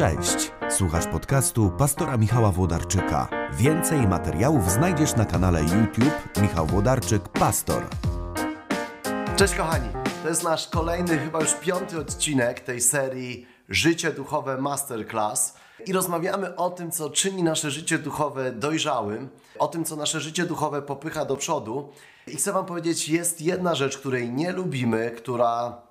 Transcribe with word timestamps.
Cześć, 0.00 0.52
słuchasz 0.70 1.06
podcastu 1.06 1.70
pastora 1.78 2.16
Michała 2.16 2.50
Włodarczyka. 2.50 3.28
Więcej 3.52 4.08
materiałów 4.08 4.70
znajdziesz 4.70 5.16
na 5.16 5.24
kanale 5.24 5.60
YouTube 5.62 6.38
Michał 6.42 6.66
Włodarczyk 6.66 7.28
Pastor. 7.28 7.82
Cześć 9.36 9.54
kochani, 9.54 9.88
to 10.22 10.28
jest 10.28 10.44
nasz 10.44 10.68
kolejny, 10.68 11.18
chyba 11.18 11.40
już 11.40 11.54
piąty 11.54 11.98
odcinek 11.98 12.60
tej 12.60 12.80
serii 12.80 13.46
Życie 13.68 14.12
Duchowe 14.12 14.58
Masterclass 14.58 15.54
i 15.86 15.92
rozmawiamy 15.92 16.56
o 16.56 16.70
tym, 16.70 16.90
co 16.90 17.10
czyni 17.10 17.42
nasze 17.42 17.70
życie 17.70 17.98
duchowe 17.98 18.52
dojrzałym, 18.52 19.28
o 19.58 19.68
tym, 19.68 19.84
co 19.84 19.96
nasze 19.96 20.20
życie 20.20 20.46
duchowe 20.46 20.82
popycha 20.82 21.24
do 21.24 21.36
przodu. 21.36 21.92
I 22.26 22.36
chcę 22.36 22.52
Wam 22.52 22.66
powiedzieć, 22.66 23.08
jest 23.08 23.40
jedna 23.40 23.74
rzecz, 23.74 23.98
której 23.98 24.30
nie 24.30 24.52
lubimy, 24.52 25.10
która 25.10 25.82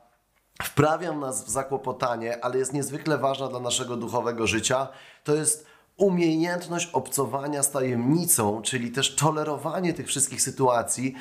wprawia 0.63 1.13
nas 1.13 1.45
w 1.45 1.49
zakłopotanie, 1.49 2.44
ale 2.44 2.58
jest 2.58 2.73
niezwykle 2.73 3.18
ważna 3.18 3.48
dla 3.48 3.59
naszego 3.59 3.98
duchowego 3.98 4.48
życia. 4.48 4.88
To 5.23 5.35
jest 5.35 5.69
umiejętność 5.99 6.89
obcowania 6.94 7.63
z 7.63 7.71
tajemnicą, 7.71 8.62
czyli 8.62 8.91
też 8.91 9.16
tolerowanie 9.16 9.94
tych 9.94 10.07
wszystkich 10.07 10.41
sytuacji 10.41 11.16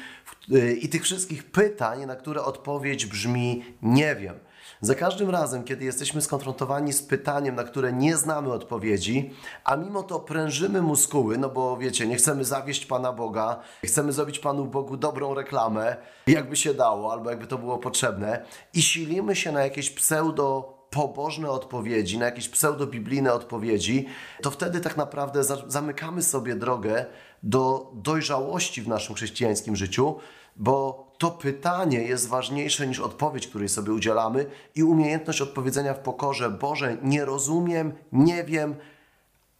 y, 0.52 0.72
i 0.72 0.88
tych 0.88 1.02
wszystkich 1.02 1.50
pytań, 1.50 2.06
na 2.06 2.16
które 2.16 2.42
odpowiedź 2.42 3.06
brzmi 3.06 3.64
nie 3.82 4.16
wiem. 4.16 4.34
Za 4.80 4.94
każdym 4.94 5.30
razem, 5.30 5.64
kiedy 5.64 5.84
jesteśmy 5.84 6.22
skonfrontowani 6.22 6.92
z 6.92 7.02
pytaniem, 7.02 7.54
na 7.54 7.64
które 7.64 7.92
nie 7.92 8.16
znamy 8.16 8.52
odpowiedzi, 8.52 9.30
a 9.64 9.76
mimo 9.76 10.02
to 10.02 10.20
prężymy 10.20 10.82
muskuły, 10.82 11.38
no 11.38 11.48
bo 11.48 11.76
wiecie, 11.76 12.06
nie 12.06 12.16
chcemy 12.16 12.44
zawieść 12.44 12.86
Pana 12.86 13.12
Boga, 13.12 13.60
chcemy 13.84 14.12
zrobić 14.12 14.38
Panu 14.38 14.64
Bogu 14.64 14.96
dobrą 14.96 15.34
reklamę, 15.34 15.96
jakby 16.26 16.56
się 16.56 16.74
dało, 16.74 17.12
albo 17.12 17.30
jakby 17.30 17.46
to 17.46 17.58
było 17.58 17.78
potrzebne, 17.78 18.44
i 18.74 18.82
silimy 18.82 19.36
się 19.36 19.52
na 19.52 19.62
jakieś 19.62 19.90
pseudo 19.90 20.77
pobożne 20.90 21.50
odpowiedzi, 21.50 22.18
na 22.18 22.26
jakieś 22.26 22.48
pseudobiblijne 22.48 23.32
odpowiedzi, 23.32 24.06
to 24.42 24.50
wtedy 24.50 24.80
tak 24.80 24.96
naprawdę 24.96 25.44
zamykamy 25.66 26.22
sobie 26.22 26.56
drogę 26.56 27.06
do 27.42 27.90
dojrzałości 27.94 28.82
w 28.82 28.88
naszym 28.88 29.14
chrześcijańskim 29.14 29.76
życiu, 29.76 30.16
bo 30.56 31.08
to 31.18 31.30
pytanie 31.30 31.98
jest 31.98 32.28
ważniejsze 32.28 32.86
niż 32.86 33.00
odpowiedź, 33.00 33.46
której 33.46 33.68
sobie 33.68 33.92
udzielamy 33.92 34.46
i 34.74 34.82
umiejętność 34.82 35.40
odpowiedzenia 35.40 35.94
w 35.94 35.98
pokorze. 35.98 36.50
Boże, 36.50 36.96
nie 37.02 37.24
rozumiem, 37.24 37.92
nie 38.12 38.44
wiem, 38.44 38.76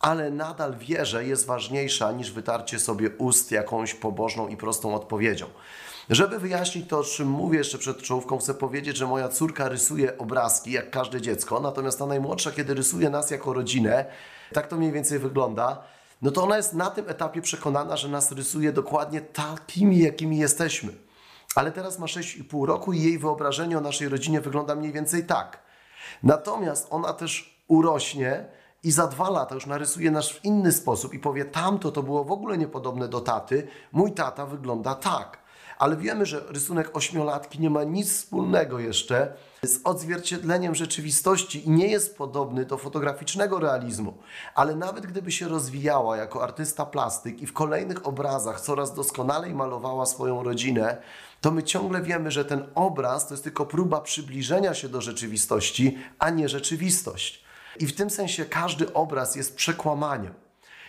ale 0.01 0.31
nadal 0.31 0.77
wierzę 0.79 1.25
jest 1.25 1.47
ważniejsza 1.47 2.12
niż 2.12 2.33
wytarcie 2.33 2.79
sobie 2.79 3.11
ust 3.11 3.53
jakąś 3.53 3.95
pobożną 3.95 4.49
i 4.49 4.56
prostą 4.56 4.95
odpowiedzią. 4.95 5.47
Żeby 6.11 6.39
wyjaśnić 6.39 6.89
to, 6.89 6.98
o 6.98 7.05
czym 7.05 7.28
mówię 7.28 7.59
jeszcze 7.59 7.78
przed 7.78 8.03
czołówką, 8.03 8.39
chcę 8.39 8.55
powiedzieć, 8.55 8.97
że 8.97 9.06
moja 9.06 9.28
córka 9.28 9.69
rysuje 9.69 10.19
obrazki, 10.19 10.73
jak 10.73 10.91
każde 10.91 11.20
dziecko, 11.20 11.61
natomiast 11.61 11.98
ta 11.98 12.06
najmłodsza, 12.06 12.53
kiedy 12.53 12.75
rysuje 12.75 13.11
nas 13.11 13.31
jako 13.31 13.53
rodzinę, 13.53 14.05
tak 14.53 14.67
to 14.67 14.77
mniej 14.77 14.92
więcej 14.92 15.19
wygląda, 15.19 15.83
no 16.23 16.31
to 16.31 16.42
ona 16.42 16.56
jest 16.56 16.75
na 16.75 16.91
tym 16.91 17.09
etapie 17.09 17.42
przekonana, 17.42 17.97
że 17.97 18.09
nas 18.09 18.33
rysuje 18.33 18.73
dokładnie 18.73 19.20
takimi, 19.20 19.98
jakimi 19.98 20.39
jesteśmy. 20.39 20.92
Ale 21.55 21.73
teraz 21.73 21.98
ma 21.98 22.06
6,5 22.06 22.67
roku 22.67 22.93
i 22.93 23.03
jej 23.03 23.19
wyobrażenie 23.19 23.78
o 23.78 23.81
naszej 23.81 24.09
rodzinie 24.09 24.41
wygląda 24.41 24.75
mniej 24.75 24.93
więcej 24.93 25.27
tak. 25.27 25.62
Natomiast 26.22 26.87
ona 26.91 27.12
też 27.12 27.62
urośnie 27.67 28.45
i 28.83 28.91
za 28.91 29.06
dwa 29.06 29.31
lata 29.31 29.55
już 29.55 29.67
narysuje 29.67 30.11
nas 30.11 30.28
w 30.28 30.45
inny 30.45 30.72
sposób 30.72 31.15
i 31.15 31.19
powie: 31.19 31.45
Tamto 31.45 31.93
to 31.93 32.03
było 32.03 32.25
w 32.25 32.33
ogóle 32.33 32.59
niepodobne 32.59 33.09
do 33.09 33.20
taty, 33.20 33.69
mój 33.93 34.12
tata 34.12 34.47
wygląda 34.47 34.95
tak 34.95 35.48
ale 35.79 35.97
wiemy, 35.97 36.27
że 36.27 36.45
rysunek 36.48 36.97
ośmiolatki 36.97 37.61
nie 37.61 37.71
ma 37.71 37.84
nic 37.84 38.12
wspólnego 38.12 38.79
jeszcze 38.79 39.34
z 39.62 39.81
odzwierciedleniem 39.84 40.75
rzeczywistości 40.75 41.67
i 41.67 41.71
nie 41.71 41.89
jest 41.89 42.17
podobny 42.17 42.65
do 42.65 42.79
fotograficznego 42.79 43.59
realizmu. 43.59 44.15
Ale 44.55 44.77
nawet 44.77 45.06
gdyby 45.06 45.33
się 45.33 45.49
rozwijała 45.49 46.16
jako 46.16 46.43
artysta 46.43 46.87
plastyk 46.87 47.43
i 47.43 47.47
w 47.47 47.53
kolejnych 47.53 48.06
obrazach 48.06 48.61
coraz 48.61 48.94
doskonalej 48.94 49.55
malowała 49.55 50.06
swoją 50.06 50.43
rodzinę, 50.43 51.03
to 51.41 51.50
my 51.50 51.62
ciągle 51.62 52.03
wiemy, 52.03 52.31
że 52.31 52.45
ten 52.45 52.66
obraz 52.75 53.28
to 53.28 53.34
jest 53.34 53.45
tylko 53.45 53.66
próba 53.66 54.00
przybliżenia 54.00 54.75
się 54.75 54.89
do 54.89 55.00
rzeczywistości, 55.00 55.99
a 56.19 56.31
nie 56.31 56.49
rzeczywistość. 56.49 57.45
I 57.81 57.87
w 57.87 57.97
tym 57.97 58.10
sensie 58.10 58.45
każdy 58.45 58.93
obraz 58.93 59.37
jest 59.37 59.56
przekłamaniem. 59.56 60.34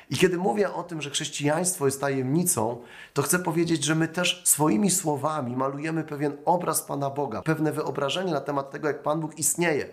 I 0.09 0.17
kiedy 0.17 0.37
mówię 0.37 0.73
o 0.73 0.83
tym, 0.83 1.01
że 1.01 1.09
chrześcijaństwo 1.09 1.85
jest 1.85 2.01
tajemnicą, 2.01 2.81
to 3.13 3.21
chcę 3.21 3.39
powiedzieć, 3.39 3.83
że 3.83 3.95
my 3.95 4.07
też 4.07 4.41
swoimi 4.45 4.91
słowami 4.91 5.55
malujemy 5.55 6.03
pewien 6.03 6.37
obraz 6.45 6.81
Pana 6.81 7.09
Boga, 7.09 7.41
pewne 7.41 7.71
wyobrażenie 7.71 8.31
na 8.31 8.41
temat 8.41 8.71
tego, 8.71 8.87
jak 8.87 9.03
Pan 9.03 9.19
Bóg 9.19 9.39
istnieje. 9.39 9.89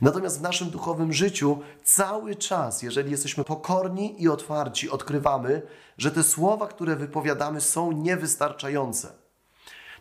Natomiast 0.00 0.38
w 0.38 0.42
naszym 0.42 0.70
duchowym 0.70 1.12
życiu 1.12 1.58
cały 1.84 2.36
czas, 2.36 2.82
jeżeli 2.82 3.10
jesteśmy 3.10 3.44
pokorni 3.44 4.22
i 4.22 4.28
otwarci, 4.28 4.90
odkrywamy, 4.90 5.62
że 5.98 6.10
te 6.10 6.22
słowa, 6.22 6.66
które 6.66 6.96
wypowiadamy, 6.96 7.60
są 7.60 7.92
niewystarczające. 7.92 9.12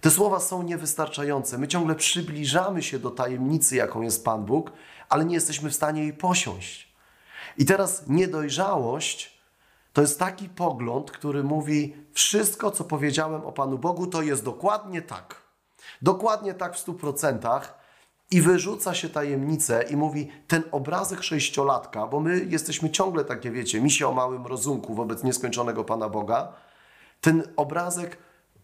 Te 0.02 0.12
słowa 0.12 0.40
są 0.40 0.64
niewystarczające. 0.64 1.58
My 1.58 1.68
ciągle 1.68 1.96
przybliżamy 1.96 2.84
się 2.84 3.00
do 3.00 3.12
tajemnicy, 3.12 3.76
jaką 3.76 4.02
jest 4.02 4.26
Pan 4.26 4.46
Bóg, 4.46 4.72
ale 5.10 5.26
nie 5.26 5.36
jesteśmy 5.36 5.70
w 5.70 5.76
stanie 5.76 6.02
jej 6.02 6.14
posiąść. 6.14 6.94
I 7.58 7.66
teraz 7.66 8.04
niedojrzałość 8.08 9.37
to 9.98 10.02
jest 10.02 10.20
taki 10.20 10.50
pogląd, 10.50 11.12
który 11.12 11.44
mówi: 11.44 11.96
Wszystko, 12.14 12.72
co 12.72 12.84
powiedziałem 12.84 13.46
o 13.46 13.52
Panu 13.52 13.78
Bogu, 13.78 14.08
to 14.08 14.22
jest 14.22 14.44
dokładnie 14.44 15.02
tak. 15.02 15.36
Dokładnie 16.02 16.54
tak 16.54 16.76
w 16.76 16.80
stu 16.80 16.94
procentach. 16.94 17.80
I 18.32 18.42
wyrzuca 18.42 18.94
się 18.94 19.10
tajemnicę 19.10 19.84
i 19.84 19.96
mówi: 19.96 20.32
Ten 20.48 20.64
obrazek 20.72 21.24
sześciolatka, 21.24 22.08
bo 22.08 22.20
my 22.20 22.46
jesteśmy 22.46 22.90
ciągle 22.90 23.26
takie, 23.26 23.52
wiecie, 23.52 23.82
misi 23.82 24.04
o 24.04 24.12
małym 24.12 24.46
rozumku 24.46 24.94
wobec 24.94 25.24
nieskończonego 25.24 25.84
Pana 25.84 26.10
Boga. 26.10 26.54
Ten 27.22 27.44
obrazek 27.56 28.18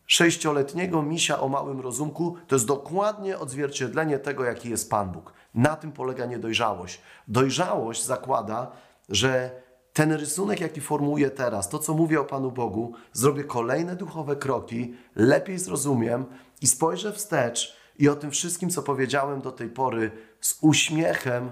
sześcioletniego 0.05 1.01
misia 1.01 1.39
o 1.39 1.49
małym 1.49 1.81
rozumku 1.81 2.37
to 2.47 2.55
jest 2.55 2.67
dokładnie 2.67 3.39
odzwierciedlenie 3.39 4.19
tego, 4.19 4.43
jaki 4.43 4.69
jest 4.69 4.89
Pan 4.89 5.11
Bóg. 5.11 5.33
Na 5.55 5.75
tym 5.75 5.91
polega 5.91 6.25
niedojrzałość. 6.25 7.01
Dojrzałość 7.27 8.03
zakłada, 8.03 8.71
że 9.09 9.62
ten 9.93 10.11
rysunek, 10.11 10.59
jaki 10.59 10.81
formułuję 10.81 11.29
teraz, 11.29 11.69
to 11.69 11.79
co 11.79 11.93
mówię 11.93 12.21
o 12.21 12.25
Panu 12.25 12.51
Bogu, 12.51 12.93
zrobię 13.13 13.43
kolejne 13.43 13.95
duchowe 13.95 14.35
kroki, 14.35 14.93
lepiej 15.15 15.59
zrozumiem 15.59 16.25
i 16.61 16.67
spojrzę 16.67 17.13
wstecz 17.13 17.77
i 17.99 18.09
o 18.09 18.15
tym 18.15 18.31
wszystkim, 18.31 18.69
co 18.69 18.83
powiedziałem 18.83 19.41
do 19.41 19.51
tej 19.51 19.69
pory, 19.69 20.11
z 20.41 20.57
uśmiechem, 20.61 21.51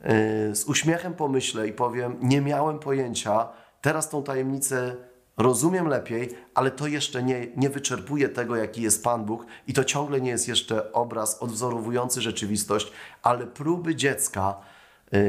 yy, 0.00 0.56
z 0.56 0.64
uśmiechem 0.64 1.14
pomyślę 1.14 1.68
i 1.68 1.72
powiem: 1.72 2.16
Nie 2.20 2.40
miałem 2.40 2.78
pojęcia, 2.78 3.48
teraz 3.80 4.08
tą 4.08 4.22
tajemnicę 4.22 4.96
rozumiem 5.36 5.88
lepiej, 5.88 6.30
ale 6.54 6.70
to 6.70 6.86
jeszcze 6.86 7.22
nie, 7.22 7.46
nie 7.56 7.70
wyczerpuje 7.70 8.28
tego, 8.28 8.56
jaki 8.56 8.82
jest 8.82 9.04
Pan 9.04 9.24
Bóg, 9.24 9.46
i 9.66 9.72
to 9.72 9.84
ciągle 9.84 10.20
nie 10.20 10.30
jest 10.30 10.48
jeszcze 10.48 10.92
obraz 10.92 11.42
odwzorowujący 11.42 12.20
rzeczywistość, 12.20 12.92
ale 13.22 13.46
próby 13.46 13.94
dziecka 13.94 14.54
Y, 14.54 14.75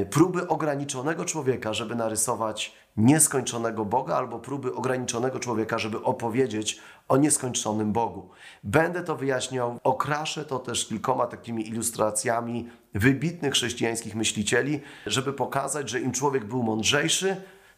próby 0.10 0.48
ograniczonego 0.48 1.26
człowieka, 1.26 1.74
żeby 1.74 1.96
narysować 1.96 2.76
nieskończonego 2.98 3.86
Boga, 3.86 4.16
albo 4.16 4.40
próby 4.40 4.76
ograniczonego 4.76 5.40
człowieka, 5.40 5.80
żeby 5.80 6.04
opowiedzieć 6.04 6.80
o 7.08 7.18
nieskończonym 7.18 7.94
Bogu. 7.94 8.30
Będę 8.64 9.04
to 9.04 9.16
wyjaśniał, 9.16 9.80
okraszę 9.84 10.46
to 10.46 10.60
też 10.60 10.88
kilkoma 10.88 11.28
takimi 11.28 11.68
ilustracjami 11.68 12.70
wybitnych 12.94 13.54
chrześcijańskich 13.54 14.16
myślicieli, 14.16 14.82
żeby 15.06 15.34
pokazać, 15.34 15.90
że 15.90 16.00
im 16.00 16.12
człowiek 16.12 16.46
był 16.46 16.64
mądrzejszy, 16.64 17.36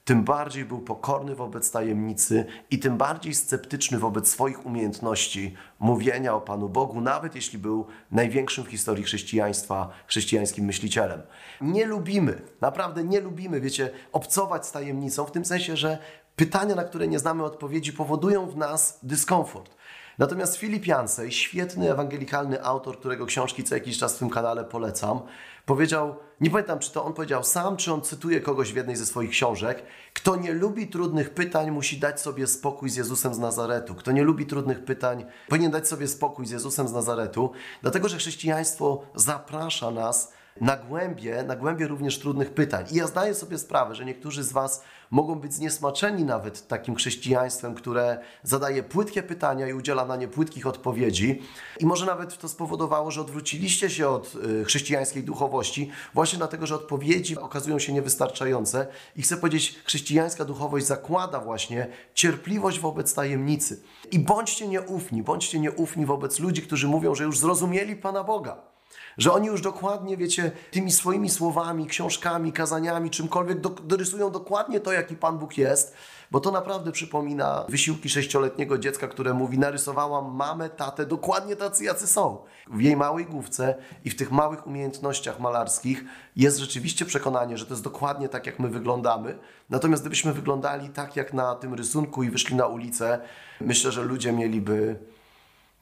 tym 0.10 0.24
bardziej 0.24 0.66
był 0.66 0.80
pokorny 0.80 1.36
wobec 1.36 1.72
tajemnicy 1.72 2.46
i 2.72 2.80
tym 2.80 2.98
bardziej 2.98 3.36
sceptyczny 3.36 4.00
wobec 4.00 4.28
swoich 4.28 4.66
umiejętności 4.66 5.56
mówienia 5.80 6.36
o 6.36 6.42
Panu 6.42 6.70
Bogu, 6.70 7.02
nawet 7.02 7.36
jeśli 7.36 7.60
był 7.60 7.86
największym 8.12 8.64
w 8.64 8.68
historii 8.68 9.04
chrześcijaństwa 9.04 9.90
chrześcijańskim 10.08 10.66
myślicielem. 10.66 11.22
Nie 11.62 11.86
lubimy, 11.86 12.42
naprawdę 12.62 13.04
nie 13.04 13.20
lubimy, 13.20 13.62
wiecie, 13.62 13.92
obcować 14.12 14.66
z 14.66 14.72
tajemnicą, 14.72 15.26
w 15.26 15.32
tym 15.32 15.46
sensie, 15.46 15.78
że 15.78 15.98
pytania, 16.36 16.76
na 16.76 16.84
które 16.84 17.08
nie 17.08 17.20
znamy 17.20 17.44
odpowiedzi, 17.44 17.94
powodują 17.94 18.48
w 18.48 18.58
nas 18.58 19.00
dyskomfort. 19.04 19.76
Natomiast 20.20 20.58
Filip 20.58 20.88
Jansej, 20.88 21.32
świetny 21.32 21.92
ewangelikalny 21.92 22.64
autor, 22.64 23.00
którego 23.00 23.26
książki 23.26 23.64
co 23.64 23.76
jakiś 23.76 23.98
czas 23.98 24.16
w 24.16 24.20
tym 24.20 24.30
kanale 24.30 24.64
polecam, 24.64 25.20
powiedział, 25.66 26.16
nie 26.42 26.50
pamiętam 26.50 26.80
czy 26.80 26.92
to 26.92 27.06
on 27.06 27.14
powiedział 27.14 27.44
sam, 27.44 27.78
czy 27.78 27.94
on 27.94 28.02
cytuje 28.02 28.42
kogoś 28.42 28.74
w 28.74 28.76
jednej 28.76 28.96
ze 28.96 29.06
swoich 29.06 29.30
książek, 29.30 29.84
kto 30.14 30.36
nie 30.36 30.54
lubi 30.54 30.88
trudnych 30.88 31.34
pytań, 31.34 31.72
musi 31.72 32.00
dać 32.00 32.22
sobie 32.22 32.48
spokój 32.48 32.90
z 32.90 32.96
Jezusem 32.96 33.34
z 33.34 33.40
Nazaretu. 33.40 33.96
Kto 33.96 34.12
nie 34.12 34.24
lubi 34.24 34.46
trudnych 34.46 34.86
pytań, 34.86 35.26
powinien 35.50 35.72
dać 35.72 35.88
sobie 35.88 36.08
spokój 36.08 36.46
z 36.46 36.52
Jezusem 36.52 36.88
z 36.88 36.94
Nazaretu, 36.94 37.52
dlatego 37.82 38.10
że 38.10 38.18
chrześcijaństwo 38.18 39.04
zaprasza 39.16 39.92
nas 39.92 40.34
na 40.62 40.78
głębie, 40.78 41.44
na 41.44 41.56
głębie 41.56 41.88
również 41.88 42.20
trudnych 42.20 42.54
pytań. 42.54 42.86
I 42.92 42.96
ja 42.96 43.08
zdaję 43.08 43.36
sobie 43.36 43.58
sprawę, 43.58 43.96
że 43.96 44.06
niektórzy 44.06 44.44
z 44.44 44.52
Was 44.52 44.84
mogą 45.12 45.36
być 45.36 45.54
zniesmaczeni 45.54 46.24
nawet 46.24 46.68
takim 46.68 46.96
chrześcijaństwem, 46.96 47.76
które 47.76 48.20
zadaje 48.44 48.84
płytkie 48.84 49.24
pytania 49.24 49.68
i 49.68 49.74
udziela 49.74 50.06
na 50.06 50.16
nie 50.16 50.28
płytkich 50.28 50.68
odpowiedzi. 50.68 51.42
I 51.80 51.86
może 51.86 52.06
nawet 52.06 52.38
to 52.38 52.50
spowodowało, 52.50 53.12
że 53.12 53.22
odwróciliście 53.22 53.90
się 53.90 54.10
od 54.10 54.36
y, 54.36 54.66
chrześcijańskiej 54.66 55.24
duchowości, 55.24 55.92
właśnie 56.14 56.38
dlatego, 56.38 56.68
że 56.68 56.76
odpowiedzi 56.76 57.38
okazują 57.38 57.80
się 57.80 57.94
niewystarczające. 57.94 58.88
I 59.16 59.22
chcę 59.22 59.38
powiedzieć, 59.38 59.80
chrześcijańska 59.86 60.46
duchowość 60.46 60.86
zakłada 60.86 61.40
właśnie 61.40 61.88
cierpliwość 62.14 62.80
wobec 62.80 63.14
tajemnicy. 63.14 63.82
I 64.12 64.20
bądźcie 64.20 64.68
nieufni, 64.68 65.24
bądźcie 65.24 65.60
nieufni 65.60 66.06
wobec 66.06 66.40
ludzi, 66.40 66.62
którzy 66.62 66.88
mówią, 66.88 67.16
że 67.16 67.24
już 67.24 67.40
zrozumieli 67.40 67.96
Pana 67.96 68.24
Boga. 68.24 68.69
Że 69.18 69.34
oni 69.34 69.48
już 69.48 69.62
dokładnie, 69.62 70.18
wiecie, 70.18 70.52
tymi 70.72 70.92
swoimi 70.92 71.30
słowami, 71.30 71.88
książkami, 71.88 72.54
kazaniami, 72.54 73.10
czymkolwiek 73.10 73.62
do, 73.62 73.70
dorysują 73.70 74.32
dokładnie 74.32 74.80
to, 74.80 74.92
jaki 74.92 75.16
Pan 75.16 75.38
Bóg 75.38 75.58
jest, 75.58 75.96
bo 76.32 76.40
to 76.40 76.52
naprawdę 76.52 76.92
przypomina 76.92 77.66
wysiłki 77.70 78.10
sześcioletniego 78.10 78.78
dziecka, 78.78 79.08
które 79.08 79.34
mówi: 79.34 79.60
Narysowałam 79.60 80.36
mamę, 80.36 80.70
tatę, 80.70 81.06
dokładnie 81.06 81.56
tacy, 81.56 81.84
jacy 81.84 82.08
są. 82.08 82.38
W 82.68 82.82
jej 82.82 82.96
małej 82.96 83.26
główce 83.26 83.76
i 84.06 84.10
w 84.10 84.16
tych 84.16 84.32
małych 84.32 84.68
umiejętnościach 84.68 85.40
malarskich 85.40 86.04
jest 86.36 86.58
rzeczywiście 86.58 87.06
przekonanie, 87.06 87.58
że 87.58 87.66
to 87.66 87.74
jest 87.74 87.84
dokładnie 87.84 88.30
tak, 88.30 88.46
jak 88.46 88.60
my 88.60 88.70
wyglądamy. 88.70 89.38
Natomiast 89.70 90.04
gdybyśmy 90.04 90.34
wyglądali 90.34 90.90
tak, 90.90 91.16
jak 91.16 91.34
na 91.34 91.56
tym 91.56 91.74
rysunku 91.74 92.24
i 92.24 92.30
wyszli 92.30 92.56
na 92.56 92.68
ulicę, 92.68 93.20
myślę, 93.62 93.92
że 93.92 94.04
ludzie 94.04 94.32
mieliby 94.32 95.00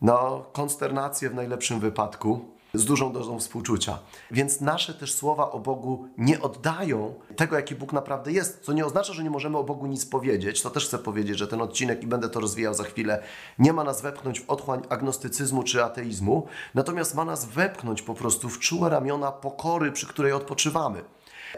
no, 0.02 0.46
konsternację 0.54 1.30
w 1.30 1.36
najlepszym 1.36 1.80
wypadku 1.80 2.57
z 2.78 2.86
dużą 2.86 3.14
dozą 3.14 3.40
współczucia. 3.40 4.00
Więc 4.32 4.62
nasze 4.62 4.94
też 4.94 5.14
słowa 5.14 5.52
o 5.52 5.60
Bogu 5.60 6.08
nie 6.18 6.42
oddają 6.42 7.14
tego, 7.36 7.56
jaki 7.56 7.76
Bóg 7.76 7.94
naprawdę 7.94 8.32
jest, 8.32 8.62
co 8.62 8.74
nie 8.74 8.86
oznacza, 8.86 9.14
że 9.14 9.24
nie 9.24 9.30
możemy 9.30 9.58
o 9.58 9.64
Bogu 9.64 9.86
nic 9.86 10.06
powiedzieć. 10.06 10.62
To 10.62 10.70
też 10.70 10.88
chcę 10.88 10.98
powiedzieć, 10.98 11.38
że 11.38 11.48
ten 11.48 11.62
odcinek, 11.62 12.04
i 12.04 12.08
będę 12.08 12.30
to 12.30 12.40
rozwijał 12.40 12.74
za 12.74 12.84
chwilę, 12.84 13.24
nie 13.60 13.74
ma 13.74 13.84
nas 13.84 14.02
wepchnąć 14.02 14.40
w 14.40 14.50
otchłań 14.50 14.82
agnostycyzmu 14.90 15.64
czy 15.64 15.84
ateizmu, 15.84 16.48
natomiast 16.76 17.16
ma 17.16 17.26
nas 17.26 17.46
wepchnąć 17.46 18.02
po 18.02 18.14
prostu 18.14 18.50
w 18.50 18.60
czułe 18.60 18.90
ramiona 18.90 19.32
pokory, 19.32 19.92
przy 19.92 20.08
której 20.08 20.32
odpoczywamy. 20.32 21.04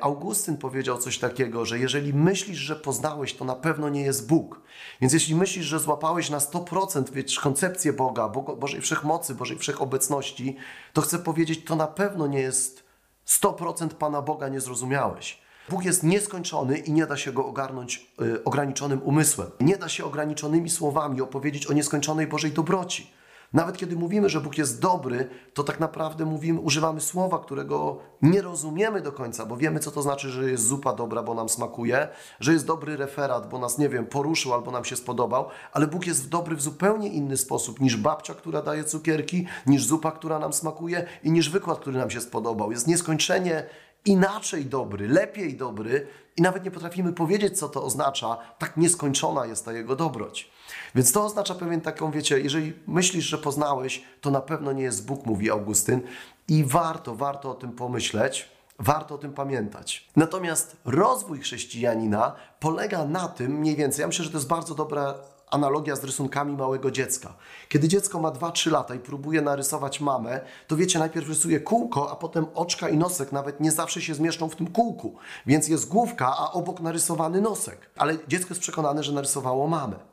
Augustyn 0.02 0.58
powiedział 0.58 0.98
coś 0.98 1.18
takiego, 1.18 1.66
że 1.66 1.80
jeżeli 1.80 2.14
myślisz, 2.14 2.58
że 2.58 2.76
poznałeś, 2.76 3.34
to 3.34 3.46
na 3.46 3.56
pewno 3.56 3.90
nie 3.90 4.02
jest 4.02 4.28
Bóg. 4.28 4.62
Więc 5.02 5.14
jeśli 5.14 5.36
myślisz, 5.36 5.66
że 5.66 5.80
złapałeś 5.80 6.30
na 6.30 6.38
100% 6.38 7.10
wiesz, 7.12 7.40
koncepcję 7.40 7.94
Boga, 7.94 8.30
Bożej 8.30 8.82
Wszechmocy, 8.82 9.36
Bożej 9.36 9.58
Wszechobecności, 9.58 10.58
to 10.94 11.02
chcę 11.02 11.20
powiedzieć, 11.20 11.66
to 11.66 11.76
na 11.76 11.88
pewno 11.88 12.28
nie 12.28 12.40
jest 12.40 12.84
100% 13.28 13.90
Pana 13.90 14.22
Boga 14.22 14.48
nie 14.48 14.62
zrozumiałeś. 14.62 15.42
Bóg 15.70 15.86
jest 15.86 16.04
nieskończony 16.04 16.78
i 16.78 16.92
nie 16.92 17.06
da 17.06 17.18
się 17.18 17.32
go 17.32 17.46
ogarnąć 17.46 18.12
y, 18.22 18.44
ograniczonym 18.44 19.02
umysłem. 19.04 19.50
Nie 19.60 19.78
da 19.78 19.90
się 19.90 20.06
ograniczonymi 20.06 20.70
słowami 20.70 21.22
opowiedzieć 21.22 21.68
o 21.68 21.74
nieskończonej 21.74 22.28
Bożej 22.28 22.52
dobroci. 22.52 23.12
Nawet 23.54 23.78
kiedy 23.78 23.96
mówimy, 23.96 24.30
że 24.30 24.42
Bóg 24.42 24.58
jest 24.58 24.82
dobry, 24.82 25.30
to 25.54 25.64
tak 25.64 25.80
naprawdę 25.80 26.26
mówimy, 26.26 26.60
używamy 26.60 27.02
słowa, 27.02 27.40
którego 27.40 28.00
nie 28.22 28.42
rozumiemy 28.42 29.02
do 29.02 29.12
końca, 29.12 29.46
bo 29.46 29.58
wiemy, 29.58 29.80
co 29.80 29.92
to 29.92 30.02
znaczy, 30.02 30.30
że 30.30 30.52
jest 30.52 30.68
zupa 30.68 30.94
dobra, 30.94 31.24
bo 31.24 31.34
nam 31.34 31.50
smakuje, 31.50 32.08
że 32.40 32.54
jest 32.54 32.66
dobry 32.66 32.98
referat, 32.98 33.50
bo 33.50 33.60
nas, 33.60 33.78
nie 33.78 33.90
wiem, 33.90 34.06
poruszył 34.06 34.54
albo 34.54 34.72
nam 34.72 34.86
się 34.86 34.96
spodobał, 34.96 35.50
ale 35.74 35.88
Bóg 35.88 36.08
jest 36.08 36.30
dobry 36.30 36.56
w 36.56 36.62
zupełnie 36.62 37.08
inny 37.08 37.38
sposób 37.38 37.80
niż 37.80 37.98
babcia, 37.98 38.34
która 38.34 38.62
daje 38.62 38.84
cukierki, 38.84 39.48
niż 39.68 39.86
zupa, 39.86 40.12
która 40.12 40.40
nam 40.40 40.54
smakuje 40.54 41.06
i 41.24 41.32
niż 41.32 41.50
wykład, 41.50 41.80
który 41.80 41.98
nam 41.98 42.10
się 42.10 42.22
spodobał. 42.22 42.72
Jest 42.72 42.88
nieskończenie 42.88 43.64
inaczej 44.06 44.66
dobry, 44.66 45.08
lepiej 45.08 45.58
dobry 45.58 46.08
i 46.40 46.42
nawet 46.42 46.64
nie 46.64 46.72
potrafimy 46.72 47.14
powiedzieć, 47.14 47.60
co 47.60 47.70
to 47.70 47.84
oznacza. 47.84 48.38
Tak 48.58 48.78
nieskończona 48.78 49.46
jest 49.46 49.66
ta 49.66 49.74
Jego 49.74 49.96
dobroć. 49.96 50.52
Więc 50.96 51.12
to 51.12 51.26
oznacza 51.26 51.56
pewien 51.56 51.82
taką, 51.82 52.12
wiecie, 52.12 52.40
jeżeli 52.40 52.74
myślisz, 52.88 53.26
że 53.26 53.38
poznałeś, 53.38 54.04
to 54.22 54.32
na 54.32 54.42
pewno 54.42 54.72
nie 54.72 54.84
jest 54.84 55.06
Bóg, 55.06 55.26
mówi 55.26 55.52
Augustyn. 55.52 56.02
I 56.48 56.64
warto, 56.64 57.16
warto 57.16 57.52
o 57.52 57.54
tym 57.54 57.72
pomyśleć. 57.72 58.50
Warto 58.80 59.16
o 59.16 59.18
tym 59.18 59.34
pamiętać. 59.34 60.10
Natomiast 60.16 60.78
rozwój 60.86 61.40
chrześcijanina 61.40 62.36
polega 62.60 63.06
na 63.06 63.28
tym, 63.28 63.52
mniej 63.52 63.76
więcej, 63.76 64.02
ja 64.02 64.08
myślę, 64.08 64.26
że 64.26 64.32
to 64.32 64.38
jest 64.38 64.48
bardzo 64.48 64.76
dobra 64.76 65.16
analogia 65.50 65.96
z 65.96 66.04
rysunkami 66.04 66.58
małego 66.58 66.92
dziecka. 66.92 67.34
Kiedy 67.70 67.88
dziecko 67.88 68.20
ma 68.20 68.32
2-3 68.32 68.72
lata 68.72 68.96
i 68.96 69.00
próbuje 69.00 69.42
narysować 69.42 70.02
mamę, 70.02 70.42
to 70.68 70.78
wiecie, 70.78 71.00
najpierw 71.00 71.30
rysuje 71.30 71.60
kółko, 71.60 72.12
a 72.12 72.16
potem 72.16 72.46
oczka 72.56 72.90
i 72.90 72.98
nosek 72.98 73.32
nawet 73.32 73.60
nie 73.60 73.72
zawsze 73.72 74.02
się 74.02 74.14
zmieszczą 74.14 74.50
w 74.50 74.56
tym 74.56 74.68
kółku. 74.68 75.16
Więc 75.46 75.68
jest 75.68 75.88
główka, 75.88 76.38
a 76.38 76.52
obok 76.52 76.80
narysowany 76.80 77.42
nosek. 77.42 77.90
Ale 77.98 78.18
dziecko 78.28 78.50
jest 78.50 78.62
przekonane, 78.62 79.04
że 79.04 79.12
narysowało 79.14 79.68
mamę. 79.68 80.09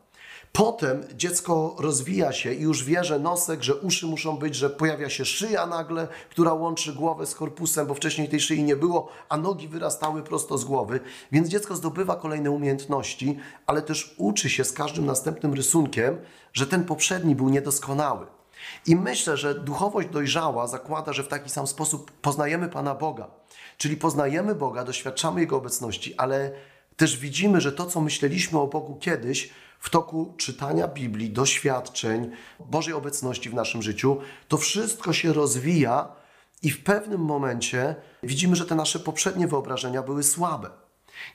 Potem 0.57 1.05
dziecko 1.15 1.77
rozwija 1.79 2.33
się 2.33 2.55
i 2.55 2.63
już 2.63 2.85
wie, 2.85 3.05
że 3.05 3.19
nosek, 3.19 3.63
że 3.63 3.75
uszy 3.75 4.07
muszą 4.07 4.37
być, 4.37 4.55
że 4.55 4.71
pojawia 4.71 5.11
się 5.11 5.25
szyja 5.25 5.67
nagle, 5.67 6.09
która 6.31 6.53
łączy 6.53 6.93
głowę 6.93 7.27
z 7.27 7.35
korpusem, 7.35 7.87
bo 7.87 7.95
wcześniej 7.95 8.29
tej 8.29 8.41
szyi 8.41 8.63
nie 8.63 8.77
było, 8.77 9.09
a 9.29 9.37
nogi 9.37 9.69
wyrastały 9.69 10.23
prosto 10.23 10.59
z 10.59 10.65
głowy. 10.65 11.01
Więc 11.33 11.49
dziecko 11.49 11.77
zdobywa 11.77 12.17
kolejne 12.17 12.51
umiejętności, 12.51 13.39
ale 13.67 13.83
też 13.83 14.15
uczy 14.19 14.51
się 14.51 14.65
z 14.65 14.73
każdym 14.73 15.07
następnym 15.07 15.55
rysunkiem, 15.55 16.19
że 16.53 16.67
ten 16.67 16.85
poprzedni 16.85 17.35
był 17.35 17.49
niedoskonały. 17.49 18.27
I 18.87 18.97
myślę, 18.97 19.37
że 19.37 19.55
duchowość 19.55 20.09
dojrzała 20.09 20.67
zakłada, 20.67 21.13
że 21.13 21.23
w 21.23 21.29
taki 21.29 21.51
sam 21.51 21.67
sposób 21.67 22.11
poznajemy 22.11 22.69
Pana 22.69 22.95
Boga. 22.95 23.31
Czyli 23.79 23.97
poznajemy 23.97 24.55
Boga, 24.55 24.85
doświadczamy 24.85 25.41
Jego 25.41 25.57
obecności, 25.57 26.15
ale 26.17 26.53
też 26.97 27.17
widzimy, 27.17 27.61
że 27.61 27.73
to, 27.73 27.87
co 27.87 28.01
myśleliśmy 28.01 28.59
o 28.59 28.67
Bogu 28.67 28.97
kiedyś, 28.97 29.51
w 29.81 29.91
toku 29.91 30.35
czytania 30.37 30.89
Biblii, 30.89 31.31
doświadczeń 31.31 32.31
Bożej 32.61 32.95
obecności 32.95 33.51
w 33.51 33.55
naszym 33.55 33.83
życiu, 33.83 34.19
to 34.49 34.57
wszystko 34.57 35.13
się 35.13 35.33
rozwija 35.33 36.09
i 36.63 36.71
w 36.71 36.83
pewnym 36.85 37.21
momencie 37.21 37.95
widzimy, 38.23 38.57
że 38.57 38.67
te 38.67 38.75
nasze 38.75 38.99
poprzednie 38.99 39.49
wyobrażenia 39.49 40.03
były 40.03 40.23
słabe. 40.23 40.71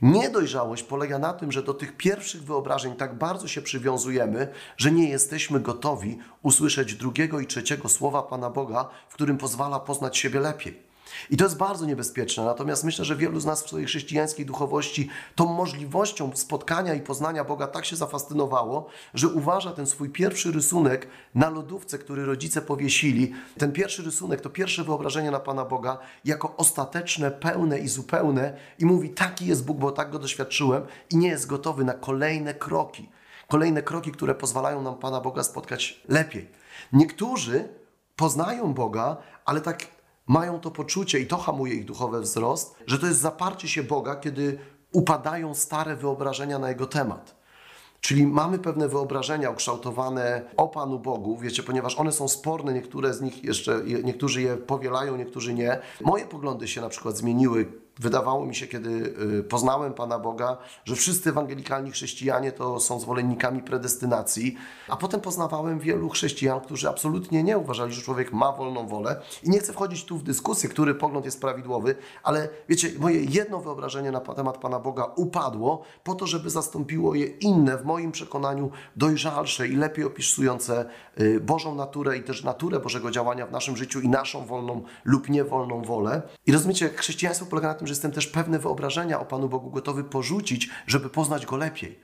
Niedojrzałość 0.02 0.84
polega 0.84 1.20
na 1.20 1.34
tym, 1.34 1.52
że 1.52 1.64
do 1.64 1.74
tych 1.74 1.98
pierwszych 1.98 2.44
wyobrażeń 2.44 2.96
tak 2.96 3.18
bardzo 3.18 3.48
się 3.48 3.62
przywiązujemy, 3.62 4.48
że 4.78 4.92
nie 4.92 5.10
jesteśmy 5.10 5.60
gotowi 5.60 6.18
usłyszeć 6.42 6.96
drugiego 6.96 7.40
i 7.40 7.48
trzeciego 7.48 7.90
słowa 7.90 8.24
Pana 8.24 8.50
Boga, 8.50 8.90
w 9.10 9.14
którym 9.14 9.38
pozwala 9.38 9.80
poznać 9.80 10.18
siebie 10.18 10.40
lepiej. 10.40 10.91
I 11.30 11.38
to 11.38 11.44
jest 11.44 11.58
bardzo 11.58 11.86
niebezpieczne. 11.86 12.46
Natomiast 12.46 12.84
myślę, 12.84 13.06
że 13.06 13.16
wielu 13.16 13.40
z 13.40 13.46
nas 13.46 13.64
w 13.64 13.68
swojej 13.68 13.88
chrześcijańskiej 13.88 14.46
duchowości 14.46 15.10
tą 15.36 15.46
możliwością 15.46 16.32
spotkania 16.36 16.94
i 16.94 17.02
poznania 17.02 17.44
Boga 17.44 17.68
tak 17.68 17.86
się 17.86 17.96
zafascynowało, 17.96 18.88
że 19.14 19.28
uważa 19.28 19.72
ten 19.72 19.88
swój 19.88 20.10
pierwszy 20.10 20.52
rysunek 20.52 21.08
na 21.36 21.50
lodówce, 21.50 21.98
który 21.98 22.26
rodzice 22.26 22.62
powiesili. 22.62 23.34
Ten 23.58 23.72
pierwszy 23.72 24.04
rysunek, 24.04 24.42
to 24.42 24.50
pierwsze 24.50 24.84
wyobrażenie 24.84 25.32
na 25.32 25.40
Pana 25.40 25.66
Boga, 25.66 25.98
jako 26.26 26.58
ostateczne, 26.58 27.32
pełne 27.32 27.80
i 27.80 27.88
zupełne, 27.88 28.58
i 28.80 28.86
mówi: 28.86 29.10
Taki 29.10 29.46
jest 29.46 29.66
Bóg, 29.66 29.78
bo 29.78 29.92
tak 29.92 30.12
go 30.12 30.20
doświadczyłem, 30.20 30.86
i 31.10 31.18
nie 31.18 31.28
jest 31.28 31.48
gotowy 31.48 31.84
na 31.84 31.94
kolejne 31.94 32.54
kroki. 32.54 33.10
Kolejne 33.48 33.84
kroki, 33.84 34.12
które 34.12 34.36
pozwalają 34.36 34.82
nam 34.82 34.96
Pana 34.96 35.22
Boga 35.22 35.44
spotkać 35.44 36.02
lepiej. 36.08 36.48
Niektórzy 36.94 37.70
poznają 38.16 38.74
Boga, 38.74 39.18
ale 39.46 39.62
tak 39.62 39.86
mają 40.32 40.60
to 40.60 40.72
poczucie 40.72 41.20
i 41.20 41.28
to 41.28 41.38
hamuje 41.38 41.74
ich 41.74 41.86
duchowy 41.86 42.22
wzrost, 42.22 42.76
że 42.88 43.00
to 43.00 43.08
jest 43.08 43.20
zaparcie 43.20 43.68
się 43.68 43.84
Boga, 43.84 44.16
kiedy 44.16 44.60
upadają 44.92 45.54
stare 45.54 45.96
wyobrażenia 45.96 46.60
na 46.60 46.70
Jego 46.70 46.86
temat. 46.86 47.36
Czyli 48.02 48.28
mamy 48.28 48.60
pewne 48.60 48.88
wyobrażenia 48.88 49.50
ukształtowane 49.50 50.42
o 50.58 50.68
Panu 50.68 51.00
Bogu, 51.00 51.38
wiecie, 51.38 51.64
ponieważ 51.64 51.96
one 51.96 52.12
są 52.12 52.28
sporne, 52.28 52.74
niektóre 52.74 53.14
z 53.14 53.22
nich 53.22 53.44
jeszcze, 53.44 53.82
niektórzy 54.04 54.42
je 54.42 54.58
powielają, 54.58 55.18
niektórzy 55.18 55.54
nie. 55.54 55.80
Moje 56.02 56.26
poglądy 56.26 56.68
się 56.68 56.82
na 56.82 56.90
przykład 56.90 57.18
zmieniły 57.18 57.66
Wydawało 58.02 58.46
mi 58.46 58.56
się, 58.56 58.68
kiedy 58.68 58.90
y, 59.40 59.44
poznałem 59.44 59.94
Pana 59.94 60.20
Boga, 60.20 60.58
że 60.86 60.96
wszyscy 60.96 61.30
ewangelikalni 61.30 61.92
chrześcijanie 61.92 62.52
to 62.52 62.80
są 62.80 63.00
zwolennikami 63.00 63.62
predestynacji, 63.62 64.56
a 64.88 64.98
potem 64.98 65.22
poznawałem 65.22 65.80
wielu 65.80 66.10
chrześcijan, 66.10 66.62
którzy 66.62 66.90
absolutnie 66.90 67.44
nie 67.44 67.58
uważali, 67.58 67.94
że 67.94 68.02
człowiek 68.02 68.34
ma 68.34 68.52
wolną 68.52 68.88
wolę. 68.88 69.22
I 69.44 69.50
nie 69.50 69.60
chcę 69.60 69.74
wchodzić 69.74 70.06
tu 70.06 70.18
w 70.18 70.24
dyskusję, 70.24 70.70
który 70.70 70.96
pogląd 70.96 71.26
jest 71.26 71.42
prawidłowy, 71.42 71.96
ale 72.24 72.50
wiecie, 72.70 72.92
moje 73.00 73.24
jedno 73.24 73.60
wyobrażenie 73.60 74.12
na 74.12 74.20
temat 74.20 74.58
Pana 74.58 74.80
Boga 74.80 75.06
upadło 75.16 75.84
po 76.04 76.16
to, 76.16 76.28
żeby 76.28 76.50
zastąpiło 76.50 77.16
je 77.16 77.26
inne, 77.26 77.78
w 77.78 77.86
moim 77.86 78.12
przekonaniu 78.12 78.72
dojrzalsze 78.96 79.68
i 79.68 79.76
lepiej 79.76 80.06
opisujące 80.06 80.86
y, 81.20 81.40
Bożą 81.40 81.76
naturę 81.76 82.18
i 82.18 82.24
też 82.24 82.44
naturę 82.44 82.80
Bożego 82.80 83.12
działania 83.12 83.48
w 83.48 83.52
naszym 83.52 83.78
życiu 83.78 84.02
i 84.02 84.10
naszą 84.10 84.46
wolną 84.46 84.84
lub 85.06 85.30
niewolną 85.30 85.82
wolę. 85.82 86.22
I 86.48 86.52
rozumiecie, 86.52 86.90
chrześcijaństwo 86.90 87.46
polega 87.46 87.68
na 87.68 87.74
tym, 87.74 87.91
że 87.92 87.94
jestem 87.94 88.12
też 88.12 88.28
pewne 88.28 88.60
wyobrażenia 88.60 89.20
o 89.20 89.26
Panu 89.26 89.50
Bogu 89.50 89.70
gotowy 89.70 90.04
porzucić, 90.04 90.70
żeby 90.88 91.10
poznać 91.10 91.46
Go 91.46 91.58
lepiej. 91.58 92.00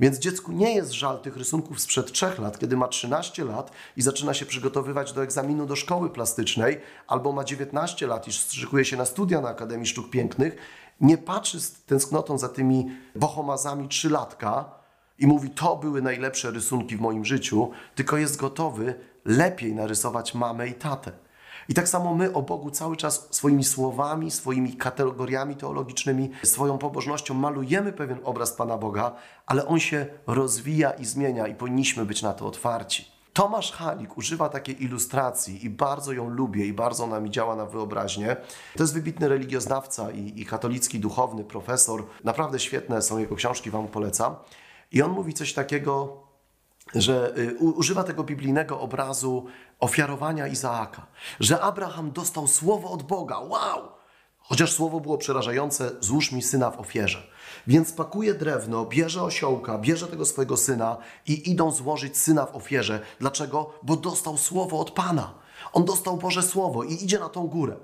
Więc 0.00 0.18
dziecku 0.18 0.52
nie 0.52 0.74
jest 0.74 0.92
żal 0.92 1.20
tych 1.20 1.36
rysunków 1.36 1.80
sprzed 1.80 2.12
trzech 2.12 2.38
lat, 2.38 2.58
kiedy 2.58 2.76
ma 2.76 2.88
13 2.88 3.44
lat 3.44 3.70
i 3.96 4.02
zaczyna 4.02 4.34
się 4.34 4.46
przygotowywać 4.46 5.12
do 5.12 5.22
egzaminu 5.22 5.66
do 5.66 5.76
szkoły 5.76 6.10
plastycznej, 6.10 6.80
albo 7.06 7.32
ma 7.32 7.44
19 7.44 8.06
lat 8.06 8.28
i 8.28 8.32
szykuje 8.32 8.84
się 8.84 8.96
na 8.96 9.04
studia 9.04 9.40
na 9.40 9.48
Akademii 9.48 9.86
Sztuk 9.86 10.10
Pięknych. 10.10 10.56
Nie 11.00 11.18
patrzy 11.18 11.60
z 11.60 11.82
tęsknotą 11.82 12.38
za 12.38 12.48
tymi 12.48 12.86
bohomazami 13.14 13.88
trzylatka 13.88 14.70
i 15.18 15.26
mówi, 15.26 15.50
to 15.50 15.76
były 15.76 16.02
najlepsze 16.02 16.50
rysunki 16.50 16.96
w 16.96 17.00
moim 17.00 17.24
życiu, 17.24 17.70
tylko 17.94 18.16
jest 18.16 18.36
gotowy 18.36 18.94
lepiej 19.24 19.74
narysować 19.74 20.34
mamę 20.34 20.68
i 20.68 20.74
tatę. 20.74 21.27
I 21.68 21.74
tak 21.74 21.88
samo 21.88 22.14
my 22.14 22.32
o 22.32 22.42
Bogu 22.42 22.70
cały 22.70 22.96
czas 22.96 23.28
swoimi 23.30 23.64
słowami, 23.64 24.30
swoimi 24.30 24.76
kategoriami 24.76 25.56
teologicznymi, 25.56 26.30
swoją 26.44 26.78
pobożnością 26.78 27.34
malujemy 27.34 27.92
pewien 27.92 28.18
obraz 28.24 28.52
Pana 28.52 28.78
Boga, 28.78 29.12
ale 29.46 29.66
on 29.66 29.80
się 29.80 30.06
rozwija 30.26 30.90
i 30.90 31.04
zmienia 31.04 31.46
i 31.46 31.54
powinniśmy 31.54 32.06
być 32.06 32.22
na 32.22 32.32
to 32.32 32.46
otwarci. 32.46 33.18
Tomasz 33.32 33.72
Halik 33.72 34.18
używa 34.18 34.48
takiej 34.48 34.84
ilustracji 34.84 35.64
i 35.64 35.70
bardzo 35.70 36.12
ją 36.12 36.28
lubię 36.28 36.66
i 36.66 36.72
bardzo 36.72 37.04
ona 37.04 37.20
mi 37.20 37.30
działa 37.30 37.56
na 37.56 37.66
wyobraźnię. 37.66 38.36
To 38.76 38.82
jest 38.82 38.94
wybitny 38.94 39.28
religioznawca 39.28 40.10
i, 40.10 40.40
i 40.40 40.46
katolicki 40.46 41.00
duchowny 41.00 41.44
profesor. 41.44 42.04
Naprawdę 42.24 42.58
świetne 42.58 43.02
są 43.02 43.18
jego 43.18 43.36
książki, 43.36 43.70
Wam 43.70 43.88
polecam. 43.88 44.36
I 44.92 45.02
on 45.02 45.10
mówi 45.10 45.34
coś 45.34 45.52
takiego, 45.52 46.22
że 46.94 47.38
y, 47.38 47.56
używa 47.58 48.04
tego 48.04 48.24
biblijnego 48.24 48.80
obrazu 48.80 49.46
ofiarowania 49.80 50.46
Izaaka, 50.46 51.06
że 51.40 51.60
Abraham 51.60 52.12
dostał 52.12 52.48
słowo 52.48 52.90
od 52.90 53.02
Boga. 53.02 53.38
Wow! 53.38 53.98
Chociaż 54.38 54.72
słowo 54.72 55.00
było 55.00 55.18
przerażające, 55.18 55.90
złóż 56.00 56.32
mi 56.32 56.42
syna 56.42 56.70
w 56.70 56.80
ofierze. 56.80 57.22
Więc 57.66 57.92
pakuje 57.92 58.34
drewno, 58.34 58.86
bierze 58.86 59.22
osiołka, 59.22 59.78
bierze 59.78 60.06
tego 60.06 60.24
swojego 60.24 60.56
syna 60.56 60.96
i 61.26 61.50
idą 61.50 61.70
złożyć 61.70 62.18
syna 62.18 62.46
w 62.46 62.56
ofierze. 62.56 63.00
Dlaczego? 63.20 63.72
Bo 63.82 63.96
dostał 63.96 64.36
słowo 64.36 64.80
od 64.80 64.90
Pana. 64.90 65.34
On 65.72 65.84
dostał 65.84 66.16
Boże 66.16 66.42
Słowo 66.42 66.84
i 66.84 67.04
idzie 67.04 67.18
na 67.18 67.28
tą 67.28 67.46
górę. 67.46 67.76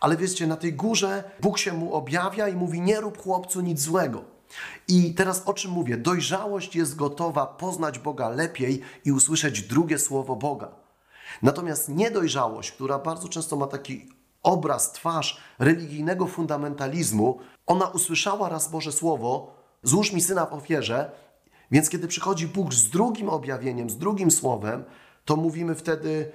Ale 0.00 0.16
wiecie, 0.16 0.46
na 0.46 0.56
tej 0.56 0.72
górze 0.72 1.24
Bóg 1.40 1.58
się 1.58 1.72
mu 1.72 1.94
objawia 1.94 2.48
i 2.48 2.56
mówi: 2.56 2.80
Nie 2.80 3.00
rób 3.00 3.22
chłopcu 3.22 3.60
nic 3.60 3.80
złego. 3.80 4.39
I 4.88 5.14
teraz 5.14 5.42
o 5.46 5.54
czym 5.54 5.70
mówię? 5.70 5.96
Dojrzałość 5.96 6.76
jest 6.76 6.96
gotowa 6.96 7.46
poznać 7.46 7.98
Boga 7.98 8.28
lepiej 8.28 8.80
i 9.04 9.12
usłyszeć 9.12 9.62
drugie 9.62 9.98
słowo 9.98 10.36
Boga. 10.36 10.68
Natomiast 11.42 11.88
niedojrzałość, 11.88 12.72
która 12.72 12.98
bardzo 12.98 13.28
często 13.28 13.56
ma 13.56 13.66
taki 13.66 14.08
obraz, 14.42 14.92
twarz 14.92 15.40
religijnego 15.58 16.26
fundamentalizmu, 16.26 17.38
ona 17.66 17.86
usłyszała 17.86 18.48
raz 18.48 18.70
Boże 18.70 18.92
Słowo, 18.92 19.54
złóż 19.82 20.12
mi 20.12 20.20
syna 20.20 20.46
w 20.46 20.52
ofierze, 20.52 21.10
więc 21.70 21.90
kiedy 21.90 22.08
przychodzi 22.08 22.46
Bóg 22.46 22.74
z 22.74 22.90
drugim 22.90 23.28
objawieniem, 23.28 23.90
z 23.90 23.98
drugim 23.98 24.30
słowem, 24.30 24.84
to 25.24 25.36
mówimy 25.36 25.74
wtedy, 25.74 26.32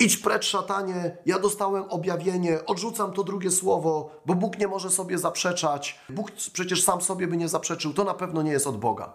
Idź 0.00 0.16
precz, 0.16 0.44
szatanie, 0.44 1.16
ja 1.26 1.38
dostałem 1.38 1.84
objawienie, 1.88 2.64
odrzucam 2.66 3.12
to 3.12 3.24
drugie 3.24 3.50
słowo, 3.50 4.10
bo 4.26 4.34
Bóg 4.34 4.58
nie 4.58 4.68
może 4.68 4.90
sobie 4.90 5.18
zaprzeczać. 5.18 6.00
Bóg 6.08 6.30
przecież 6.52 6.82
sam 6.82 7.00
sobie 7.00 7.26
by 7.26 7.36
nie 7.36 7.48
zaprzeczył, 7.48 7.94
to 7.94 8.04
na 8.04 8.14
pewno 8.14 8.42
nie 8.42 8.50
jest 8.50 8.66
od 8.66 8.78
Boga. 8.78 9.12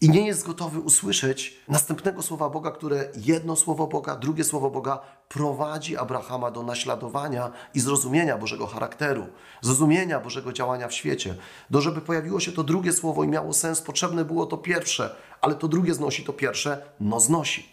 I 0.00 0.10
nie 0.10 0.26
jest 0.26 0.46
gotowy 0.46 0.80
usłyszeć 0.80 1.56
następnego 1.68 2.22
słowa 2.22 2.48
Boga, 2.48 2.70
które 2.70 3.08
jedno 3.16 3.56
słowo 3.56 3.86
Boga, 3.86 4.16
drugie 4.16 4.44
słowo 4.44 4.70
Boga 4.70 5.00
prowadzi 5.28 5.96
Abrahama 5.96 6.50
do 6.50 6.62
naśladowania 6.62 7.52
i 7.74 7.80
zrozumienia 7.80 8.38
Bożego 8.38 8.66
charakteru, 8.66 9.26
zrozumienia 9.60 10.20
Bożego 10.20 10.52
działania 10.52 10.88
w 10.88 10.94
świecie. 10.94 11.34
Do 11.70 11.80
żeby 11.80 12.00
pojawiło 12.00 12.40
się 12.40 12.52
to 12.52 12.62
drugie 12.62 12.92
słowo 12.92 13.24
i 13.24 13.28
miało 13.28 13.52
sens, 13.52 13.80
potrzebne 13.80 14.24
było 14.24 14.46
to 14.46 14.56
pierwsze, 14.58 15.16
ale 15.40 15.54
to 15.54 15.68
drugie 15.68 15.94
znosi 15.94 16.24
to 16.24 16.32
pierwsze, 16.32 16.82
no 17.00 17.20
znosi. 17.20 17.68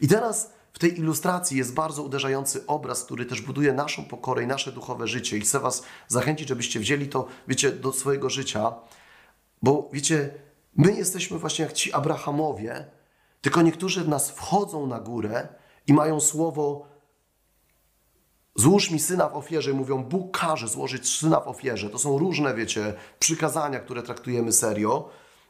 I 0.00 0.08
teraz 0.08 0.53
w 0.74 0.78
tej 0.78 0.98
ilustracji 0.98 1.58
jest 1.58 1.74
bardzo 1.74 2.02
uderzający 2.02 2.66
obraz, 2.66 3.04
który 3.04 3.26
też 3.26 3.40
buduje 3.40 3.72
naszą 3.72 4.04
pokorę 4.04 4.42
i 4.42 4.46
nasze 4.46 4.72
duchowe 4.72 5.06
życie. 5.06 5.36
I 5.36 5.40
chcę 5.40 5.60
Was 5.60 5.82
zachęcić, 6.08 6.48
żebyście 6.48 6.80
wzięli 6.80 7.08
to, 7.08 7.26
wiecie, 7.48 7.72
do 7.72 7.92
swojego 7.92 8.30
życia, 8.30 8.74
bo 9.62 9.88
wiecie, 9.92 10.34
my 10.76 10.92
jesteśmy 10.92 11.38
właśnie 11.38 11.64
jak 11.64 11.74
ci 11.74 11.92
Abrahamowie, 11.92 12.86
tylko 13.40 13.62
niektórzy 13.62 14.04
w 14.04 14.08
nas 14.08 14.30
wchodzą 14.30 14.86
na 14.86 15.00
górę 15.00 15.48
i 15.86 15.92
mają 15.92 16.20
słowo 16.20 16.86
złóż 18.54 18.90
mi 18.90 19.00
syna 19.00 19.28
w 19.28 19.36
ofierze 19.36 19.70
i 19.70 19.74
mówią 19.74 20.04
Bóg 20.04 20.38
każe 20.38 20.68
złożyć 20.68 21.08
syna 21.08 21.40
w 21.40 21.48
ofierze. 21.48 21.90
To 21.90 21.98
są 21.98 22.18
różne, 22.18 22.54
wiecie, 22.54 22.94
przykazania, 23.18 23.80
które 23.80 24.02
traktujemy 24.02 24.52
serio. 24.52 25.08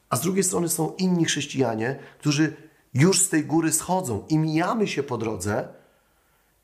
A 0.09 0.17
z 0.17 0.21
drugiej 0.21 0.45
strony 0.45 0.69
są 0.69 0.95
inni 0.99 1.25
chrześcijanie, 1.25 1.99
którzy 2.19 2.57
już 2.95 3.23
z 3.23 3.29
tej 3.29 3.45
góry 3.45 3.73
schodzą 3.73 4.25
i 4.29 4.39
mijamy 4.39 4.87
się 4.87 5.03
po 5.03 5.19
drodze. 5.19 5.69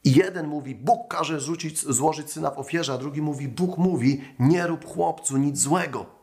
I 0.04 0.12
jeden 0.12 0.46
mówi, 0.46 0.74
Bóg 0.74 1.08
każe 1.08 1.40
rzucić, 1.40 1.80
złożyć 1.80 2.32
syna 2.32 2.50
w 2.50 2.58
ofierze, 2.58 2.92
a 2.92 2.98
drugi 2.98 3.22
mówi, 3.22 3.48
Bóg 3.48 3.78
mówi, 3.78 4.20
nie 4.38 4.66
rób 4.66 4.84
chłopcu 4.84 5.36
nic 5.36 5.58
złego. 5.58 6.19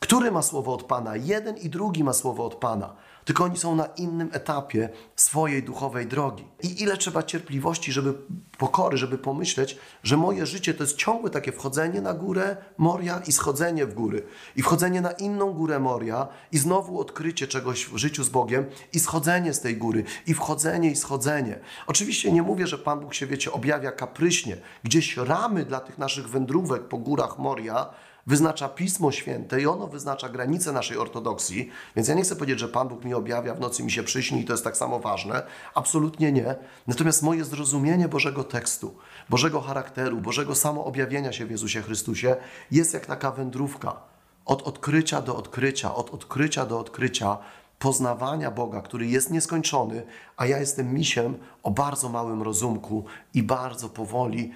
Który 0.00 0.30
ma 0.30 0.42
słowo 0.42 0.74
od 0.74 0.82
Pana? 0.82 1.16
Jeden 1.16 1.56
i 1.56 1.68
drugi 1.70 2.04
ma 2.04 2.12
słowo 2.12 2.44
od 2.44 2.54
Pana 2.54 2.96
tylko 3.28 3.44
oni 3.44 3.56
są 3.56 3.76
na 3.76 3.86
innym 3.86 4.30
etapie 4.32 4.88
swojej 5.16 5.62
duchowej 5.62 6.06
drogi. 6.06 6.44
I 6.62 6.82
ile 6.82 6.96
trzeba 6.96 7.22
cierpliwości, 7.22 7.92
żeby 7.92 8.14
pokory, 8.58 8.96
żeby 8.96 9.18
pomyśleć, 9.18 9.78
że 10.02 10.16
moje 10.16 10.46
życie 10.46 10.74
to 10.74 10.82
jest 10.82 10.96
ciągłe 10.96 11.30
takie 11.30 11.52
wchodzenie 11.52 12.00
na 12.00 12.14
górę 12.14 12.56
Moria 12.78 13.20
i 13.26 13.32
schodzenie 13.32 13.86
w 13.86 13.94
góry. 13.94 14.26
I 14.56 14.62
wchodzenie 14.62 15.00
na 15.00 15.10
inną 15.10 15.52
górę 15.52 15.78
Moria 15.78 16.28
i 16.52 16.58
znowu 16.58 17.00
odkrycie 17.00 17.46
czegoś 17.46 17.86
w 17.86 17.96
życiu 17.96 18.24
z 18.24 18.28
Bogiem 18.28 18.66
i 18.92 19.00
schodzenie 19.00 19.54
z 19.54 19.60
tej 19.60 19.76
góry. 19.76 20.04
I 20.26 20.34
wchodzenie 20.34 20.90
i 20.90 20.96
schodzenie. 20.96 21.60
Oczywiście 21.86 22.32
nie 22.32 22.42
mówię, 22.42 22.66
że 22.66 22.78
Pan 22.78 23.00
Bóg 23.00 23.14
się, 23.14 23.26
wiecie, 23.26 23.52
objawia 23.52 23.92
kapryśnie. 23.92 24.56
Gdzieś 24.84 25.16
ramy 25.16 25.64
dla 25.64 25.80
tych 25.80 25.98
naszych 25.98 26.28
wędrówek 26.28 26.88
po 26.88 26.98
górach 26.98 27.38
Moria 27.38 27.90
wyznacza 28.28 28.68
Pismo 28.68 29.12
Święte 29.12 29.60
i 29.60 29.66
ono 29.66 29.86
wyznacza 29.86 30.28
granice 30.28 30.72
naszej 30.72 30.96
ortodoksji, 30.96 31.70
więc 31.96 32.08
ja 32.08 32.14
nie 32.14 32.22
chcę 32.22 32.36
powiedzieć, 32.36 32.58
że 32.58 32.68
Pan 32.68 32.88
Bóg 32.88 33.04
mi 33.04 33.14
objawia, 33.14 33.54
w 33.54 33.60
nocy 33.60 33.82
mi 33.82 33.90
się 33.90 34.02
przyśni 34.02 34.40
i 34.40 34.44
to 34.44 34.52
jest 34.52 34.64
tak 34.64 34.76
samo 34.76 34.98
ważne. 34.98 35.42
Absolutnie 35.74 36.32
nie. 36.32 36.54
Natomiast 36.86 37.22
moje 37.22 37.44
zrozumienie 37.44 38.08
Bożego 38.08 38.44
tekstu, 38.44 38.94
Bożego 39.28 39.60
charakteru, 39.60 40.20
Bożego 40.20 40.54
samoobjawienia 40.54 41.32
się 41.32 41.46
w 41.46 41.50
Jezusie 41.50 41.82
Chrystusie 41.82 42.36
jest 42.70 42.94
jak 42.94 43.06
taka 43.06 43.30
wędrówka. 43.30 43.96
Od 44.44 44.62
odkrycia 44.62 45.22
do 45.22 45.36
odkrycia, 45.36 45.94
od 45.94 46.10
odkrycia 46.10 46.66
do 46.66 46.80
odkrycia, 46.80 47.38
poznawania 47.78 48.50
Boga, 48.50 48.82
który 48.82 49.06
jest 49.06 49.30
nieskończony, 49.30 50.06
a 50.36 50.46
ja 50.46 50.58
jestem 50.58 50.94
misiem 50.94 51.38
o 51.62 51.70
bardzo 51.70 52.08
małym 52.08 52.42
rozumku 52.42 53.04
i 53.34 53.42
bardzo 53.42 53.88
powoli 53.88 54.52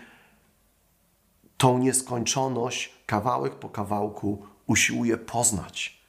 tą 1.57 1.79
nieskończoność 1.79 3.02
kawałek 3.13 3.55
po 3.55 3.69
kawałku 3.69 4.47
usiłuje 4.67 5.17
poznać. 5.17 6.03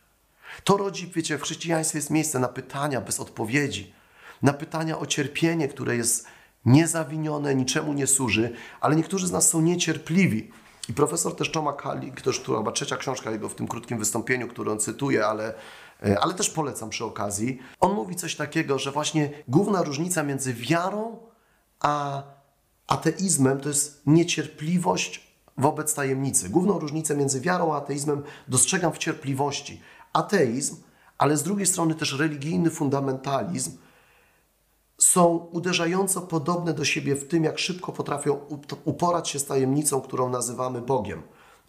To 0.63 0.77
rodzi, 0.77 1.11
wiecie, 1.15 1.37
w 1.37 1.41
chrześcijaństwie 1.41 1.97
jest 1.97 2.09
miejsce 2.09 2.39
na 2.39 2.47
pytania 2.47 3.01
bez 3.01 3.19
odpowiedzi, 3.19 3.93
na 4.41 4.53
pytania 4.53 4.99
o 4.99 5.05
cierpienie, 5.05 5.67
które 5.67 5.95
jest 5.95 6.27
niezawinione, 6.65 7.55
niczemu 7.55 7.93
nie 7.93 8.07
służy, 8.07 8.53
ale 8.81 8.95
niektórzy 8.95 9.27
z 9.27 9.31
nas 9.31 9.49
są 9.49 9.61
niecierpliwi. 9.61 10.51
I 10.89 10.93
profesor 10.93 11.35
też 11.35 11.51
Toma 11.51 11.73
Kalik, 11.73 12.21
też 12.21 12.39
to 12.39 12.57
chyba 12.57 12.71
trzecia 12.71 12.97
książka 12.97 13.31
jego 13.31 13.49
w 13.49 13.55
tym 13.55 13.67
krótkim 13.67 13.99
wystąpieniu, 13.99 14.47
które 14.47 14.71
on 14.71 14.79
cytuje, 14.79 15.25
ale, 15.25 15.53
e, 16.05 16.19
ale 16.19 16.33
też 16.33 16.49
polecam 16.49 16.89
przy 16.89 17.05
okazji. 17.05 17.59
On 17.79 17.93
mówi 17.93 18.15
coś 18.15 18.35
takiego, 18.35 18.79
że 18.79 18.91
właśnie 18.91 19.29
główna 19.47 19.83
różnica 19.83 20.23
między 20.23 20.53
wiarą 20.53 21.17
a 21.79 22.23
ateizmem 22.87 23.59
to 23.59 23.69
jest 23.69 24.01
niecierpliwość 24.05 25.22
wobec 25.57 25.93
tajemnicy. 25.93 26.49
Główną 26.49 26.79
różnicę 26.79 27.17
między 27.17 27.41
wiarą 27.41 27.73
a 27.73 27.77
ateizmem 27.77 28.23
dostrzegam 28.47 28.93
w 28.93 28.97
cierpliwości. 28.97 29.81
Ateizm, 30.13 30.75
ale 31.17 31.37
z 31.37 31.43
drugiej 31.43 31.65
strony 31.65 31.95
też 31.95 32.13
religijny 32.19 32.69
fundamentalizm 32.69 33.71
są 34.97 35.35
uderzająco 35.51 36.21
podobne 36.21 36.73
do 36.73 36.85
siebie 36.85 37.15
w 37.15 37.27
tym, 37.27 37.43
jak 37.43 37.59
szybko 37.59 37.91
potrafią 37.91 38.39
uporać 38.85 39.29
się 39.29 39.39
z 39.39 39.45
tajemnicą, 39.45 40.01
którą 40.01 40.29
nazywamy 40.29 40.81
Bogiem. 40.81 41.21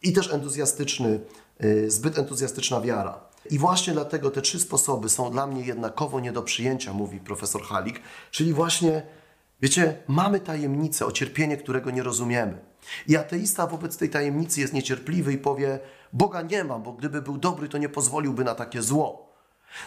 I 0.02 0.12
też 0.12 0.32
entuzjastyczny, 0.32 1.20
y, 1.64 1.90
zbyt 1.90 2.18
entuzjastyczna 2.18 2.80
wiara. 2.80 3.20
I 3.50 3.58
właśnie 3.58 3.92
dlatego 3.92 4.30
te 4.30 4.42
trzy 4.42 4.60
sposoby 4.60 5.08
są 5.08 5.30
dla 5.30 5.46
mnie 5.46 5.62
jednakowo 5.62 6.20
nie 6.20 6.32
do 6.32 6.42
przyjęcia, 6.42 6.92
mówi 6.92 7.20
profesor 7.20 7.62
Halik, 7.62 8.00
czyli 8.30 8.52
właśnie, 8.52 9.02
wiecie, 9.60 10.02
mamy 10.08 10.40
tajemnicę 10.40 11.06
o 11.06 11.12
cierpienie, 11.12 11.56
którego 11.56 11.90
nie 11.90 12.02
rozumiemy. 12.02 12.58
I 13.08 13.16
ateista 13.16 13.66
wobec 13.66 13.96
tej 13.96 14.10
tajemnicy 14.10 14.60
jest 14.60 14.72
niecierpliwy 14.72 15.32
i 15.32 15.38
powie: 15.38 15.78
Boga 16.12 16.42
nie 16.42 16.64
ma, 16.64 16.78
bo 16.78 16.92
gdyby 16.92 17.22
był 17.22 17.38
dobry, 17.38 17.68
to 17.68 17.78
nie 17.78 17.88
pozwoliłby 17.88 18.44
na 18.44 18.54
takie 18.54 18.82
zło. 18.82 19.34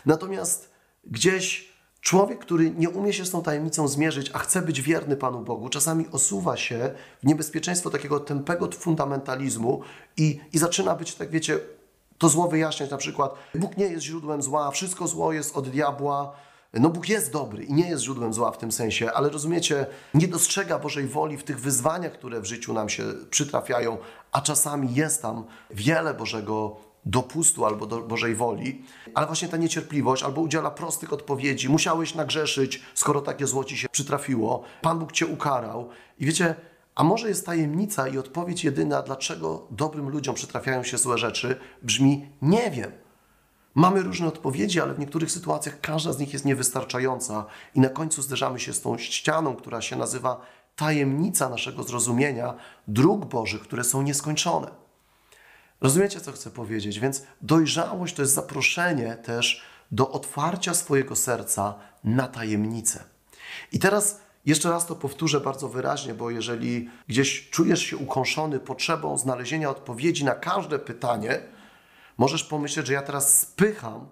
Natomiast 0.06 0.72
gdzieś 1.04 1.74
człowiek, 2.02 2.40
który 2.40 2.72
nie 2.72 2.90
umie 2.90 3.14
się 3.14 3.26
z 3.26 3.32
tą 3.32 3.44
tajemnicą 3.44 3.88
zmierzyć, 3.88 4.32
a 4.34 4.40
chce 4.40 4.62
być 4.62 4.82
wierny 4.82 5.18
Panu 5.18 5.42
Bogu, 5.42 5.70
czasami 5.70 6.08
osuwa 6.12 6.58
się 6.58 6.92
w 7.24 7.26
niebezpieczeństwo 7.26 7.90
takiego 7.90 8.20
tępego 8.20 8.70
fundamentalizmu 8.72 9.82
i, 10.18 10.40
i 10.54 10.58
zaczyna 10.58 10.96
być, 10.96 11.16
tak 11.16 11.30
wiecie, 11.30 11.60
To 12.18 12.30
zło 12.30 12.48
wyjaśniać 12.48 12.92
na 12.92 12.98
przykład, 12.98 13.34
Bóg 13.56 13.78
nie 13.78 13.86
jest 13.86 14.06
źródłem 14.06 14.42
zła, 14.42 14.72
wszystko 14.72 15.08
zło 15.08 15.34
jest 15.34 15.58
od 15.58 15.70
diabła. 15.70 16.36
No 16.74 16.90
Bóg 16.90 17.10
jest 17.10 17.32
dobry 17.32 17.64
i 17.64 17.74
nie 17.74 17.90
jest 17.90 18.04
źródłem 18.04 18.34
zła 18.34 18.52
w 18.52 18.58
tym 18.58 18.72
sensie, 18.72 19.12
ale 19.12 19.30
rozumiecie, 19.30 19.86
nie 20.14 20.28
dostrzega 20.28 20.80
Bożej 20.80 21.08
woli 21.08 21.38
w 21.38 21.44
tych 21.44 21.60
wyzwaniach, 21.60 22.14
które 22.14 22.42
w 22.42 22.46
życiu 22.46 22.74
nam 22.74 22.90
się 22.90 23.04
przytrafiają, 23.30 23.98
a 24.32 24.42
czasami 24.42 24.96
jest 24.96 25.22
tam 25.22 25.44
wiele 25.70 26.14
Bożego 26.14 26.78
dopustu 27.06 27.66
albo 27.66 27.86
do 27.86 28.02
Bożej 28.02 28.36
woli, 28.36 28.82
ale 29.14 29.28
właśnie 29.28 29.48
ta 29.48 29.58
niecierpliwość 29.58 30.24
albo 30.24 30.42
udziela 30.42 30.72
prostych 30.72 31.14
odpowiedzi. 31.14 31.70
Musiałeś 31.70 32.16
nagrzeszyć, 32.16 32.82
skoro 32.94 33.22
takie 33.22 33.48
zło 33.48 33.64
ci 33.64 33.78
się 33.78 33.90
przytrafiło. 33.90 34.64
Pan 34.82 35.00
Bóg 35.00 35.12
cię 35.12 35.28
ukarał. 35.28 35.90
I 36.20 36.26
wiecie, 36.26 36.56
a 36.96 37.04
może 37.04 37.30
jest 37.30 37.46
tajemnica 37.46 38.08
i 38.08 38.18
odpowiedź 38.18 38.64
jedyna, 38.64 39.02
dlaczego 39.02 39.68
dobrym 39.72 40.10
ludziom 40.10 40.36
przytrafiają 40.36 40.84
się 40.84 40.98
złe 40.98 41.18
rzeczy, 41.18 41.60
brzmi 41.82 42.30
nie 42.42 42.72
wiem. 42.72 42.92
Mamy 43.78 44.04
różne 44.04 44.28
odpowiedzi, 44.28 44.82
ale 44.82 44.94
w 44.94 45.00
niektórych 45.00 45.32
sytuacjach 45.32 45.82
każda 45.82 46.14
z 46.14 46.20
nich 46.20 46.34
jest 46.34 46.46
niewystarczająca 46.46 47.46
i 47.76 47.80
na 47.80 47.90
końcu 47.90 48.22
zderzamy 48.22 48.60
się 48.60 48.74
z 48.74 48.82
tą 48.82 48.98
ścianą, 48.98 49.56
która 49.56 49.82
się 49.82 49.96
nazywa 49.96 50.42
tajemnica 50.76 51.50
naszego 51.50 51.84
zrozumienia 51.84 52.54
dróg 52.88 53.26
Bożych, 53.26 53.62
które 53.62 53.84
są 53.84 54.02
nieskończone. 54.02 54.68
Rozumiecie, 55.82 56.22
co 56.22 56.32
chcę 56.32 56.50
powiedzieć? 56.50 57.00
Więc 57.00 57.24
dojrzałość 57.42 58.16
to 58.16 58.22
jest 58.22 58.34
zaproszenie 58.34 59.16
też 59.16 59.64
do 59.92 60.12
otwarcia 60.12 60.74
swojego 60.74 61.16
serca 61.16 61.76
na 62.04 62.28
tajemnicę. 62.28 63.04
I 63.72 63.80
teraz 63.80 64.22
jeszcze 64.46 64.70
raz 64.70 64.86
to 64.86 64.96
powtórzę 64.96 65.40
bardzo 65.40 65.70
wyraźnie, 65.70 66.14
bo 66.14 66.30
jeżeli 66.30 66.90
gdzieś 67.08 67.50
czujesz 67.50 67.82
się 67.82 67.98
ukąszony 67.98 68.60
potrzebą 68.60 69.18
znalezienia 69.18 69.70
odpowiedzi 69.70 70.26
na 70.26 70.36
każde 70.36 70.80
pytanie, 70.80 71.57
możesz 72.18 72.44
pomyśleć, 72.44 72.88
że 72.88 72.94
ja 72.94 73.02
teraz 73.02 73.40
spycham 73.40 74.08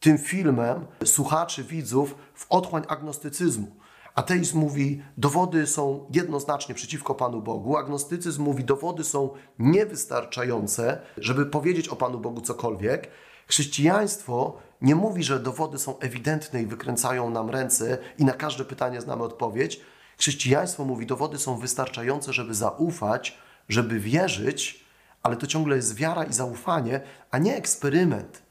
tym 0.00 0.18
filmem 0.18 0.86
słuchaczy, 1.04 1.64
widzów 1.64 2.14
w 2.34 2.46
otchłań 2.48 2.82
agnostycyzmu. 2.88 3.66
Ateizm 4.14 4.58
mówi, 4.58 5.02
dowody 5.16 5.66
są 5.66 6.06
jednoznacznie 6.14 6.74
przeciwko 6.74 7.14
Panu 7.14 7.42
Bogu. 7.42 7.76
Agnostycyzm 7.76 8.42
mówi, 8.42 8.64
dowody 8.64 9.04
są 9.04 9.30
niewystarczające, 9.58 11.00
żeby 11.16 11.46
powiedzieć 11.46 11.88
o 11.88 11.96
Panu 11.96 12.20
Bogu 12.20 12.40
cokolwiek. 12.40 13.08
Chrześcijaństwo 13.46 14.56
nie 14.80 14.94
mówi, 14.94 15.24
że 15.24 15.40
dowody 15.40 15.78
są 15.78 15.98
ewidentne 15.98 16.62
i 16.62 16.66
wykręcają 16.66 17.30
nam 17.30 17.50
ręce 17.50 17.98
i 18.18 18.24
na 18.24 18.32
każde 18.32 18.64
pytanie 18.64 19.00
znamy 19.00 19.22
odpowiedź. 19.22 19.80
Chrześcijaństwo 20.18 20.84
mówi, 20.84 21.06
dowody 21.06 21.38
są 21.38 21.58
wystarczające, 21.58 22.32
żeby 22.32 22.54
zaufać, 22.54 23.38
żeby 23.68 24.00
wierzyć, 24.00 24.81
ale 25.22 25.36
to 25.36 25.46
ciągle 25.46 25.76
jest 25.76 25.94
wiara 25.94 26.24
i 26.24 26.32
zaufanie, 26.32 27.00
a 27.30 27.38
nie 27.38 27.56
eksperyment. 27.56 28.42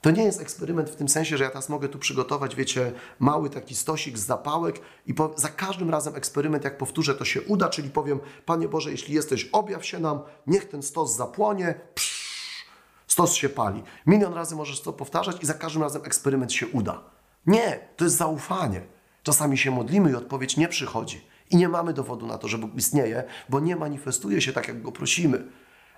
To 0.00 0.10
nie 0.10 0.24
jest 0.24 0.40
eksperyment 0.40 0.90
w 0.90 0.96
tym 0.96 1.08
sensie, 1.08 1.36
że 1.36 1.44
ja 1.44 1.50
teraz 1.50 1.68
mogę 1.68 1.88
tu 1.88 1.98
przygotować, 1.98 2.56
wiecie, 2.56 2.92
mały 3.18 3.50
taki 3.50 3.74
stosik 3.74 4.18
z 4.18 4.26
zapałek 4.26 4.80
i 5.06 5.14
po, 5.14 5.32
za 5.36 5.48
każdym 5.48 5.90
razem 5.90 6.16
eksperyment, 6.16 6.64
jak 6.64 6.78
powtórzę, 6.78 7.14
to 7.14 7.24
się 7.24 7.42
uda, 7.42 7.68
czyli 7.68 7.90
powiem, 7.90 8.20
Panie 8.46 8.68
Boże, 8.68 8.90
jeśli 8.90 9.14
jesteś, 9.14 9.48
objaw 9.52 9.86
się 9.86 9.98
nam, 9.98 10.20
niech 10.46 10.68
ten 10.68 10.82
stos 10.82 11.16
zapłonie, 11.16 11.74
psz, 11.94 12.64
stos 13.06 13.32
się 13.32 13.48
pali. 13.48 13.82
Milion 14.06 14.34
razy 14.34 14.56
możesz 14.56 14.80
to 14.80 14.92
powtarzać 14.92 15.42
i 15.42 15.46
za 15.46 15.54
każdym 15.54 15.82
razem 15.82 16.02
eksperyment 16.04 16.52
się 16.52 16.66
uda. 16.66 17.02
Nie, 17.46 17.88
to 17.96 18.04
jest 18.04 18.16
zaufanie. 18.16 18.80
Czasami 19.22 19.58
się 19.58 19.70
modlimy 19.70 20.10
i 20.10 20.14
odpowiedź 20.14 20.56
nie 20.56 20.68
przychodzi. 20.68 21.26
I 21.50 21.56
nie 21.56 21.68
mamy 21.68 21.92
dowodu 21.92 22.26
na 22.26 22.38
to, 22.38 22.48
że 22.48 22.58
Bóg 22.58 22.74
istnieje, 22.74 23.24
bo 23.48 23.60
nie 23.60 23.76
manifestuje 23.76 24.40
się 24.40 24.52
tak, 24.52 24.68
jak 24.68 24.82
Go 24.82 24.92
prosimy. 24.92 25.44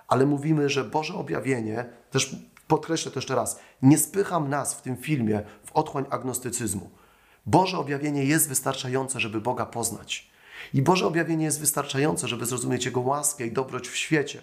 Ale 0.07 0.25
mówimy, 0.25 0.69
że 0.69 0.83
Boże 0.83 1.13
objawienie, 1.13 1.85
też 2.11 2.35
podkreślę 2.67 3.11
to 3.11 3.17
jeszcze 3.17 3.35
raz, 3.35 3.59
nie 3.81 3.97
spycham 3.97 4.49
nas 4.49 4.73
w 4.73 4.81
tym 4.81 4.97
filmie 4.97 5.41
w 5.65 5.71
otchłań 5.71 6.05
agnostycyzmu. 6.09 6.89
Boże 7.45 7.77
objawienie 7.77 8.25
jest 8.25 8.49
wystarczające, 8.49 9.19
żeby 9.19 9.41
Boga 9.41 9.65
poznać. 9.65 10.31
I 10.73 10.81
Boże 10.81 11.07
objawienie 11.07 11.45
jest 11.45 11.59
wystarczające, 11.59 12.27
żeby 12.27 12.45
zrozumieć 12.45 12.85
Jego 12.85 12.99
łaskę 12.99 13.45
i 13.47 13.51
dobroć 13.51 13.87
w 13.87 13.95
świecie. 13.95 14.41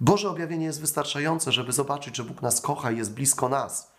Boże 0.00 0.30
objawienie 0.30 0.66
jest 0.66 0.80
wystarczające, 0.80 1.52
żeby 1.52 1.72
zobaczyć, 1.72 2.16
że 2.16 2.24
Bóg 2.24 2.42
nas 2.42 2.60
kocha 2.60 2.90
i 2.90 2.96
jest 2.96 3.14
blisko 3.14 3.48
nas. 3.48 3.94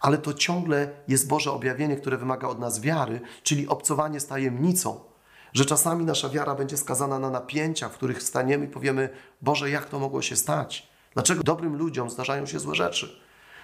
Ale 0.00 0.18
to 0.18 0.34
ciągle 0.34 0.90
jest 1.08 1.28
Boże 1.28 1.52
objawienie, 1.52 1.96
które 1.96 2.16
wymaga 2.16 2.48
od 2.48 2.58
nas 2.58 2.80
wiary, 2.80 3.20
czyli 3.42 3.68
obcowanie 3.68 4.20
z 4.20 4.26
tajemnicą. 4.26 5.00
Że 5.52 5.64
czasami 5.64 6.04
nasza 6.04 6.28
wiara 6.28 6.54
będzie 6.54 6.76
skazana 6.76 7.18
na 7.18 7.30
napięcia, 7.30 7.88
w 7.88 7.92
których 7.92 8.22
staniemy 8.22 8.64
i 8.64 8.68
powiemy: 8.68 9.08
Boże, 9.42 9.70
jak 9.70 9.86
to 9.86 9.98
mogło 9.98 10.22
się 10.22 10.36
stać? 10.36 10.88
Dlaczego 11.14 11.42
dobrym 11.42 11.76
ludziom 11.76 12.10
zdarzają 12.10 12.46
się 12.46 12.58
złe 12.58 12.74
rzeczy? 12.74 13.20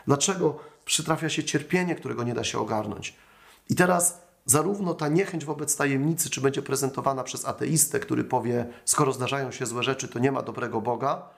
Dlaczego 0.06 0.58
przytrafia 0.84 1.28
się 1.28 1.44
cierpienie, 1.44 1.94
którego 1.94 2.22
nie 2.22 2.34
da 2.34 2.44
się 2.44 2.58
ogarnąć? 2.58 3.14
I 3.70 3.74
teraz 3.74 4.22
zarówno 4.46 4.94
ta 4.94 5.08
niechęć 5.08 5.44
wobec 5.44 5.76
tajemnicy, 5.76 6.30
czy 6.30 6.40
będzie 6.40 6.62
prezentowana 6.62 7.24
przez 7.24 7.44
ateistę, 7.44 8.00
który 8.00 8.24
powie, 8.24 8.66
skoro 8.84 9.12
zdarzają 9.12 9.50
się 9.50 9.66
złe 9.66 9.82
rzeczy, 9.82 10.08
to 10.08 10.18
nie 10.18 10.32
ma 10.32 10.42
dobrego 10.42 10.80
Boga, 10.80 11.28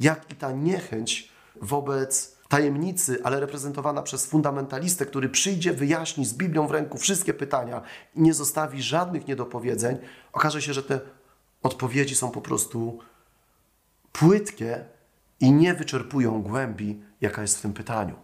jak 0.00 0.32
i 0.32 0.34
ta 0.34 0.52
niechęć 0.52 1.28
wobec 1.56 2.36
tajemnicy, 2.52 3.18
ale 3.24 3.40
reprezentowana 3.40 4.02
przez 4.02 4.26
fundamentalistę, 4.26 5.06
który 5.06 5.28
przyjdzie, 5.28 5.72
wyjaśni 5.72 6.24
z 6.24 6.34
Biblią 6.34 6.66
w 6.66 6.70
ręku 6.70 6.98
wszystkie 6.98 7.34
pytania 7.34 7.82
i 8.16 8.20
nie 8.20 8.34
zostawi 8.34 8.82
żadnych 8.82 9.26
niedopowiedzeń, 9.26 9.98
okaże 10.32 10.62
się, 10.62 10.72
że 10.74 10.82
te 10.82 11.00
odpowiedzi 11.62 12.14
są 12.14 12.30
po 12.30 12.40
prostu 12.40 12.98
płytkie 14.12 14.84
i 15.40 15.52
nie 15.52 15.74
wyczerpują 15.74 16.42
głębi, 16.42 17.02
jaka 17.20 17.42
jest 17.42 17.58
w 17.58 17.62
tym 17.62 17.72
pytaniu. 17.72 18.14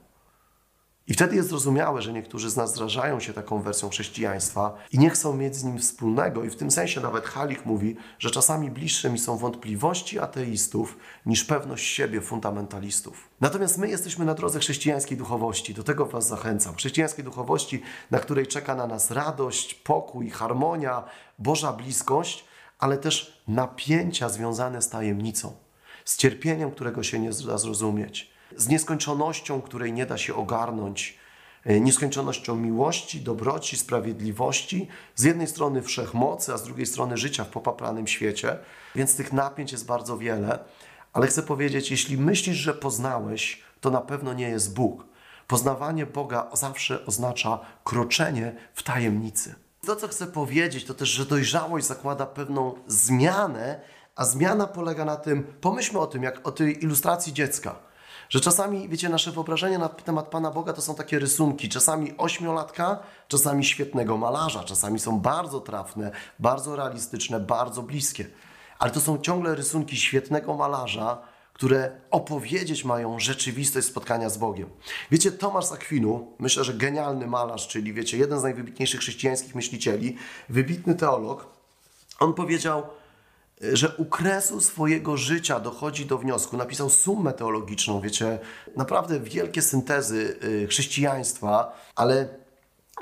I 1.08 1.14
wtedy 1.14 1.36
jest 1.36 1.48
zrozumiałe, 1.48 2.02
że 2.02 2.12
niektórzy 2.12 2.50
z 2.50 2.56
nas 2.56 2.74
zrażają 2.74 3.20
się 3.20 3.32
taką 3.32 3.62
wersją 3.62 3.88
chrześcijaństwa 3.88 4.74
i 4.92 4.98
nie 4.98 5.10
chcą 5.10 5.36
mieć 5.36 5.56
z 5.56 5.64
nim 5.64 5.78
wspólnego. 5.78 6.44
I 6.44 6.50
w 6.50 6.56
tym 6.56 6.70
sensie 6.70 7.00
nawet 7.00 7.24
Halich 7.24 7.66
mówi, 7.66 7.96
że 8.18 8.30
czasami 8.30 8.70
bliższe 8.70 9.10
mi 9.10 9.18
są 9.18 9.36
wątpliwości 9.36 10.18
ateistów 10.18 10.98
niż 11.26 11.44
pewność 11.44 11.86
siebie 11.86 12.20
fundamentalistów. 12.20 13.28
Natomiast 13.40 13.78
my 13.78 13.88
jesteśmy 13.88 14.24
na 14.24 14.34
drodze 14.34 14.58
chrześcijańskiej 14.58 15.18
duchowości. 15.18 15.74
Do 15.74 15.82
tego 15.82 16.06
Was 16.06 16.28
zachęcam. 16.28 16.74
Chrześcijańskiej 16.74 17.24
duchowości, 17.24 17.82
na 18.10 18.18
której 18.18 18.46
czeka 18.46 18.74
na 18.74 18.86
nas 18.86 19.10
radość, 19.10 19.74
pokój, 19.74 20.30
harmonia, 20.30 21.04
Boża 21.38 21.72
bliskość, 21.72 22.44
ale 22.78 22.98
też 22.98 23.42
napięcia 23.48 24.28
związane 24.28 24.82
z 24.82 24.88
tajemnicą 24.88 25.52
z 26.04 26.16
cierpieniem, 26.16 26.70
którego 26.70 27.02
się 27.02 27.18
nie 27.18 27.30
da 27.46 27.58
zrozumieć, 27.58 28.30
z 28.56 28.68
nieskończonością, 28.68 29.62
której 29.62 29.92
nie 29.92 30.06
da 30.06 30.18
się 30.18 30.34
ogarnąć, 30.34 31.18
e, 31.64 31.80
nieskończonością 31.80 32.56
miłości, 32.56 33.20
dobroci, 33.20 33.76
sprawiedliwości, 33.76 34.88
z 35.14 35.22
jednej 35.22 35.46
strony 35.46 35.82
wszechmocy, 35.82 36.54
a 36.54 36.58
z 36.58 36.62
drugiej 36.62 36.86
strony 36.86 37.16
życia 37.16 37.44
w 37.44 37.48
popapranym 37.48 38.06
świecie, 38.06 38.58
więc 38.94 39.16
tych 39.16 39.32
napięć 39.32 39.72
jest 39.72 39.86
bardzo 39.86 40.18
wiele. 40.18 40.58
Ale 41.12 41.26
chcę 41.26 41.42
powiedzieć, 41.42 41.90
jeśli 41.90 42.18
myślisz, 42.18 42.56
że 42.56 42.74
poznałeś, 42.74 43.62
to 43.80 43.90
na 43.90 44.00
pewno 44.00 44.32
nie 44.32 44.48
jest 44.48 44.74
Bóg. 44.74 45.04
Poznawanie 45.46 46.06
Boga 46.06 46.50
zawsze 46.52 47.06
oznacza 47.06 47.58
kroczenie 47.84 48.54
w 48.74 48.82
tajemnicy. 48.82 49.54
To, 49.86 49.96
co 49.96 50.08
chcę 50.08 50.26
powiedzieć, 50.26 50.84
to 50.84 50.94
też, 50.94 51.08
że 51.08 51.26
dojrzałość 51.26 51.86
zakłada 51.86 52.26
pewną 52.26 52.74
zmianę 52.86 53.80
a 54.18 54.24
zmiana 54.24 54.66
polega 54.66 55.04
na 55.04 55.16
tym, 55.16 55.44
pomyślmy 55.60 55.98
o 55.98 56.06
tym, 56.06 56.22
jak 56.22 56.48
o 56.48 56.52
tej 56.52 56.84
ilustracji 56.84 57.32
dziecka. 57.32 57.76
Że 58.28 58.40
czasami, 58.40 58.88
wiecie, 58.88 59.08
nasze 59.08 59.32
wyobrażenia 59.32 59.78
na 59.78 59.88
temat 59.88 60.28
Pana 60.28 60.50
Boga 60.50 60.72
to 60.72 60.82
są 60.82 60.94
takie 60.94 61.18
rysunki. 61.18 61.68
Czasami 61.68 62.16
ośmiolatka, 62.18 62.98
czasami 63.28 63.64
świetnego 63.64 64.16
malarza, 64.16 64.64
czasami 64.64 64.98
są 64.98 65.20
bardzo 65.20 65.60
trafne, 65.60 66.10
bardzo 66.38 66.76
realistyczne, 66.76 67.40
bardzo 67.40 67.82
bliskie. 67.82 68.26
Ale 68.78 68.90
to 68.90 69.00
są 69.00 69.18
ciągle 69.18 69.54
rysunki 69.54 69.96
świetnego 69.96 70.54
malarza, 70.54 71.18
które 71.52 72.00
opowiedzieć 72.10 72.84
mają 72.84 73.20
rzeczywistość 73.20 73.86
spotkania 73.86 74.30
z 74.30 74.38
Bogiem. 74.38 74.70
Wiecie, 75.10 75.32
Tomasz 75.32 75.72
Akwinu, 75.72 76.32
myślę, 76.38 76.64
że 76.64 76.74
genialny 76.74 77.26
malarz, 77.26 77.68
czyli 77.68 77.92
wiecie, 77.92 78.18
jeden 78.18 78.40
z 78.40 78.42
najwybitniejszych 78.42 79.00
chrześcijańskich 79.00 79.54
myślicieli, 79.54 80.16
wybitny 80.48 80.94
teolog, 80.94 81.46
on 82.20 82.34
powiedział, 82.34 82.82
że 83.72 83.88
u 83.96 84.04
kresu 84.04 84.60
swojego 84.60 85.16
życia 85.16 85.60
dochodzi 85.60 86.06
do 86.06 86.18
wniosku, 86.18 86.56
napisał 86.56 86.90
sumę 86.90 87.32
teologiczną, 87.32 88.00
wiecie, 88.00 88.38
naprawdę 88.76 89.20
wielkie 89.20 89.62
syntezy 89.62 90.38
y, 90.44 90.66
chrześcijaństwa, 90.66 91.80
ale 91.94 92.28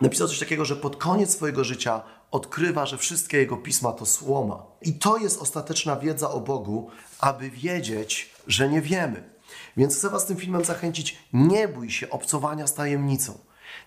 napisał 0.01 0.29
coś 0.29 0.39
takiego, 0.39 0.65
że 0.65 0.77
pod 0.77 0.97
koniec 0.97 1.31
swojego 1.31 1.65
życia 1.65 2.03
odkrywa, 2.31 2.87
że 2.87 2.99
wszystkie 2.99 3.39
jego 3.39 3.57
pisma 3.57 3.93
to 3.93 4.07
słoma. 4.07 4.63
I 4.83 4.93
to 4.93 5.17
jest 5.17 5.43
ostateczna 5.43 5.97
wiedza 5.97 6.31
o 6.31 6.41
Bogu, 6.41 6.91
aby 7.21 7.51
wiedzieć, 7.51 8.35
że 8.47 8.69
nie 8.69 8.83
wiemy. 8.83 9.37
Więc 9.77 9.97
chcę 9.97 10.11
Was 10.11 10.27
tym 10.27 10.37
filmem 10.37 10.65
zachęcić, 10.65 11.19
nie 11.33 11.69
bój 11.69 11.91
się 11.91 12.11
obcowania 12.11 12.67
z 12.67 12.75
tajemnicą. 12.75 13.39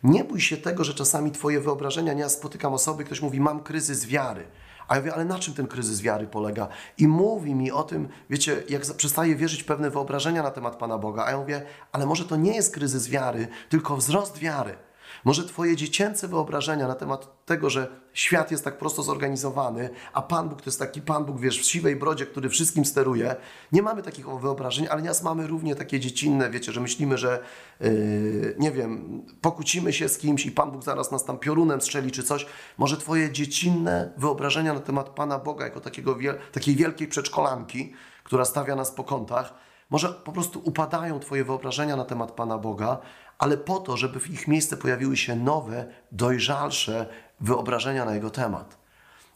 Nie 0.04 0.24
bój 0.24 0.42
się 0.42 0.58
tego, 0.58 0.84
że 0.84 0.94
czasami 0.94 1.32
Twoje 1.32 1.60
wyobrażenia, 1.60 2.14
nie 2.14 2.22
ja 2.22 2.30
spotykam 2.30 2.74
osoby, 2.74 3.04
ktoś 3.04 3.22
mówi, 3.22 3.40
mam 3.40 3.64
kryzys 3.64 4.06
wiary 4.06 4.46
A 4.90 4.96
ja 4.96 5.02
mówię, 5.02 5.14
ale 5.14 5.26
na 5.26 5.40
czym 5.40 5.54
ten 5.54 5.68
kryzys 5.68 6.02
wiary 6.02 6.28
polega? 6.28 6.68
I 6.98 7.08
mówi 7.08 7.56
mi 7.56 7.72
o 7.72 7.84
tym, 7.84 8.10
wiecie, 8.30 8.64
jak 8.70 8.82
przestaje 8.82 9.36
wierzyć 9.36 9.64
pewne 9.64 9.90
wyobrażenia 9.90 10.44
na 10.44 10.52
temat 10.52 10.76
Pana 10.76 10.98
Boga. 10.98 11.26
A 11.26 11.32
ja 11.32 11.38
mówię, 11.38 11.62
ale 11.92 12.06
może 12.06 12.26
to 12.26 12.36
nie 12.36 12.56
jest 12.56 12.74
kryzys 12.74 13.10
wiary, 13.10 13.48
tylko 13.70 13.98
wzrost 13.98 14.38
wiary. 14.38 14.78
Może 15.26 15.44
Twoje 15.44 15.76
dziecięce 15.76 16.28
wyobrażenia 16.28 16.88
na 16.88 16.96
temat 16.96 17.46
tego, 17.46 17.70
że 17.70 17.88
świat 18.14 18.52
jest 18.52 18.64
tak 18.64 18.78
prosto 18.78 19.04
zorganizowany, 19.04 19.90
a 20.14 20.22
Pan 20.22 20.50
Bóg 20.50 20.62
to 20.62 20.70
jest 20.70 20.80
taki 20.80 21.02
Pan 21.02 21.26
Bóg, 21.26 21.40
wiesz, 21.40 21.60
w 21.60 21.66
siwej 21.66 21.96
brodzie, 21.96 22.26
który 22.26 22.50
wszystkim 22.50 22.86
steruje. 22.86 23.36
Nie 23.72 23.82
mamy 23.82 24.04
takich 24.04 24.30
wyobrażeń, 24.30 24.88
ale 24.90 25.02
nas 25.02 25.24
mamy 25.24 25.48
równie 25.48 25.76
takie 25.76 26.00
dziecinne, 26.00 26.50
wiecie, 26.50 26.72
że 26.72 26.82
myślimy, 26.82 27.18
że 27.18 27.44
yy, 27.80 28.56
nie 28.60 28.72
wiem, 28.72 29.22
pokłócimy 29.42 29.94
się 29.94 30.10
z 30.10 30.18
kimś 30.18 30.46
i 30.46 30.52
Pan 30.52 30.72
Bóg 30.72 30.84
zaraz 30.84 31.12
nas 31.12 31.26
tam 31.26 31.38
piorunem 31.38 31.82
strzeli 31.82 32.12
czy 32.12 32.24
coś. 32.24 32.46
Może 32.78 32.98
Twoje 32.98 33.32
dziecinne 33.32 34.14
wyobrażenia 34.18 34.74
na 34.74 34.80
temat 34.80 35.10
Pana 35.10 35.40
Boga 35.40 35.66
jako 35.66 35.82
takiego 35.82 36.16
wiel 36.16 36.38
takiej 36.52 36.76
wielkiej 36.76 37.08
przedszkolanki, 37.08 37.94
która 38.24 38.46
stawia 38.46 38.76
nas 38.76 38.92
po 38.92 39.04
kątach, 39.04 39.54
może 39.90 40.10
po 40.10 40.32
prostu 40.32 40.62
upadają 40.64 41.20
Twoje 41.20 41.44
wyobrażenia 41.44 41.96
na 41.96 42.06
temat 42.06 42.32
Pana 42.32 42.58
Boga, 42.58 42.98
ale 43.40 43.58
po 43.58 43.80
to, 43.80 43.98
żeby 43.98 44.20
w 44.20 44.30
ich 44.30 44.48
miejsce 44.48 44.78
pojawiły 44.78 45.18
się 45.18 45.36
nowe, 45.36 45.86
dojrzalsze 46.12 47.06
wyobrażenia 47.40 48.06
na 48.06 48.16
Jego 48.16 48.30
temat. 48.30 48.78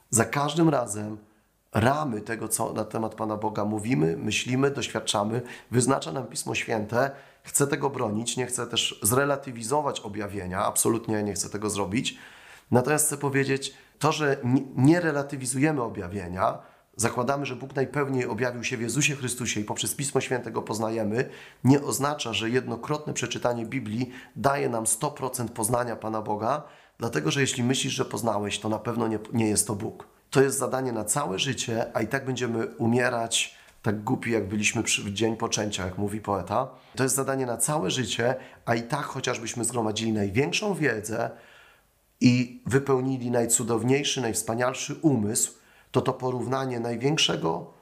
Za 0.10 0.26
każdym 0.26 0.70
razem 0.70 1.18
ramy 1.74 2.22
tego, 2.22 2.48
co 2.48 2.74
na 2.74 2.86
temat 2.86 3.16
Pana 3.16 3.38
Boga 3.38 3.66
mówimy, 3.66 4.18
myślimy, 4.18 4.72
doświadczamy, 4.72 5.42
wyznacza 5.72 6.12
nam 6.12 6.28
Pismo 6.28 6.56
Święte. 6.56 7.12
Chcę 7.44 7.68
tego 7.68 7.90
bronić, 7.90 8.38
nie 8.38 8.46
chcę 8.46 8.68
też 8.68 9.00
zrelatywizować 9.02 10.00
objawienia, 10.00 10.66
absolutnie 10.66 11.24
nie 11.24 11.34
chcę 11.34 11.50
tego 11.50 11.70
zrobić. 11.70 12.18
Natomiast 12.72 13.08
chcę 13.08 13.18
powiedzieć, 13.18 13.74
to, 14.00 14.12
że 14.12 14.38
nie 14.76 15.00
relatywizujemy 15.00 15.82
objawienia, 15.82 16.58
zakładamy, 16.96 17.46
że 17.46 17.56
Bóg 17.56 17.76
najpełniej 17.76 18.26
objawił 18.26 18.64
się 18.64 18.78
w 18.78 18.82
Jezusie 18.82 19.16
Chrystusie 19.16 19.60
i 19.60 19.64
poprzez 19.64 19.96
Pismo 19.96 20.22
Święte 20.22 20.52
go 20.52 20.62
poznajemy, 20.62 21.30
nie 21.64 21.82
oznacza, 21.82 22.34
że 22.34 22.50
jednokrotne 22.50 23.14
przeczytanie 23.14 23.66
Biblii 23.66 24.12
daje 24.36 24.70
nam 24.70 24.84
100% 24.84 25.48
poznania 25.48 25.96
Pana 25.96 26.22
Boga, 26.22 26.64
dlatego 26.98 27.32
że 27.32 27.42
jeśli 27.42 27.64
myślisz, 27.64 27.94
że 27.94 28.06
poznałeś, 28.06 28.60
to 28.60 28.70
na 28.70 28.80
pewno 28.80 29.08
nie, 29.08 29.20
nie 29.34 29.50
jest 29.50 29.68
to 29.68 29.76
Bóg. 29.76 30.08
To 30.30 30.42
jest 30.42 30.58
zadanie 30.58 30.92
na 30.92 31.06
całe 31.06 31.40
życie, 31.40 31.86
a 31.94 32.02
i 32.02 32.08
tak 32.08 32.26
będziemy 32.26 32.68
umierać 32.68 33.56
tak 33.82 34.04
głupi, 34.04 34.32
jak 34.32 34.48
byliśmy 34.48 34.84
przy 34.84 35.14
dzień 35.14 35.38
poczęcia, 35.38 35.86
jak 35.86 35.98
mówi 35.98 36.22
poeta. 36.22 36.70
To 36.96 37.04
jest 37.04 37.16
zadanie 37.16 37.46
na 37.46 37.58
całe 37.58 37.92
życie, 37.92 38.36
a 38.66 38.76
i 38.76 38.84
tak 38.84 39.04
chociażbyśmy 39.04 39.64
zgromadzili 39.64 40.14
największą 40.14 40.74
wiedzę 40.74 41.30
i 42.22 42.62
wypełnili 42.66 43.32
najcudowniejszy, 43.32 44.22
najwspanialszy 44.22 44.96
umysł, 45.02 45.63
to 45.94 46.02
to 46.02 46.14
porównanie 46.14 46.80
największego 46.80 47.74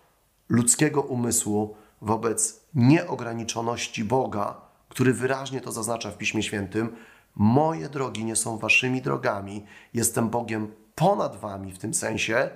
ludzkiego 0.50 1.02
umysłu 1.02 1.76
wobec 2.02 2.62
nieograniczoności 2.74 4.04
Boga, 4.04 4.62
który 4.89 5.13
wyraźnie 5.13 5.62
to 5.62 5.71
zaznacza 5.71 6.12
w 6.12 6.17
Piśmie 6.17 6.43
Świętym. 6.43 6.95
Moje 7.36 7.89
drogi 7.89 8.26
nie 8.26 8.36
są 8.36 8.58
waszymi 8.58 9.02
drogami, 9.02 9.65
jestem 9.93 10.30
Bogiem 10.30 10.76
ponad 10.95 11.36
wami 11.36 11.71
w 11.71 11.80
tym 11.80 11.93
sensie. 11.93 12.50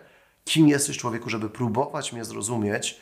Kim 0.44 0.68
jesteś 0.68 0.98
człowieku, 0.98 1.30
żeby 1.30 1.50
próbować 1.50 2.14
mnie 2.14 2.26
zrozumieć? 2.26 3.02